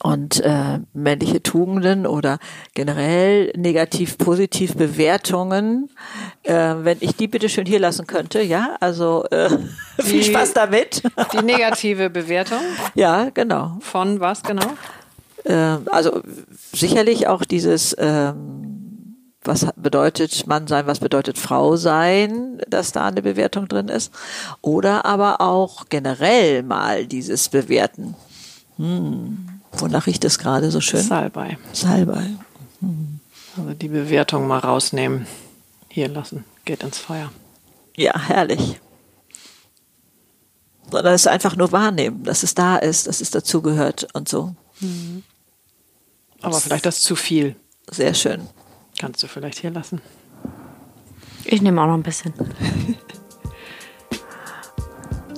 [0.02, 2.38] und äh, männliche Tugenden oder
[2.74, 5.88] generell negativ-positiv Bewertungen,
[6.42, 9.48] äh, wenn ich die bitte schön hier lassen könnte, ja, also äh,
[10.00, 11.02] viel Die- Spaß damit.
[11.32, 12.58] Die negative Bewertung
[12.94, 13.78] ja, genau.
[13.80, 14.74] von was genau?
[15.44, 16.22] Ähm, also
[16.72, 23.22] sicherlich auch dieses, ähm, was bedeutet Mann sein, was bedeutet Frau sein, dass da eine
[23.22, 24.12] Bewertung drin ist.
[24.62, 28.14] Oder aber auch generell mal dieses Bewerten.
[28.76, 31.02] Hm, wonach riecht es gerade so schön?
[31.02, 31.58] Salbei.
[31.72, 32.30] Salbei.
[33.56, 35.26] Also die Bewertung mal rausnehmen.
[35.88, 36.44] Hier lassen.
[36.64, 37.30] Geht ins Feuer.
[37.96, 38.80] Ja, herrlich.
[40.90, 44.54] Sondern es einfach nur wahrnehmen, dass es da ist, dass es dazugehört und so.
[46.44, 47.56] Aber vielleicht das zu viel.
[47.90, 48.42] Sehr schön.
[48.98, 50.00] Kannst du vielleicht hier lassen.
[51.44, 52.32] Ich nehme auch noch ein bisschen.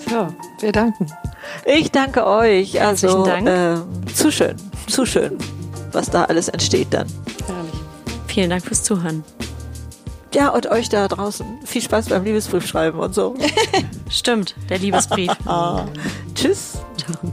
[0.08, 0.28] So,
[0.60, 1.12] wir danken.
[1.64, 2.80] Ich danke euch.
[2.80, 3.82] Also Herzlichen Dank.
[4.06, 5.36] ähm, zu schön, zu schön,
[5.90, 7.08] was da alles entsteht dann.
[7.44, 7.72] Herrlich.
[8.28, 9.24] Vielen Dank fürs Zuhören.
[10.32, 13.34] Ja, und euch da draußen viel Spaß beim Liebesbrief schreiben und so.
[14.08, 15.32] Stimmt, der Liebesbrief.
[16.34, 16.78] Tschüss.
[16.98, 17.32] Ciao.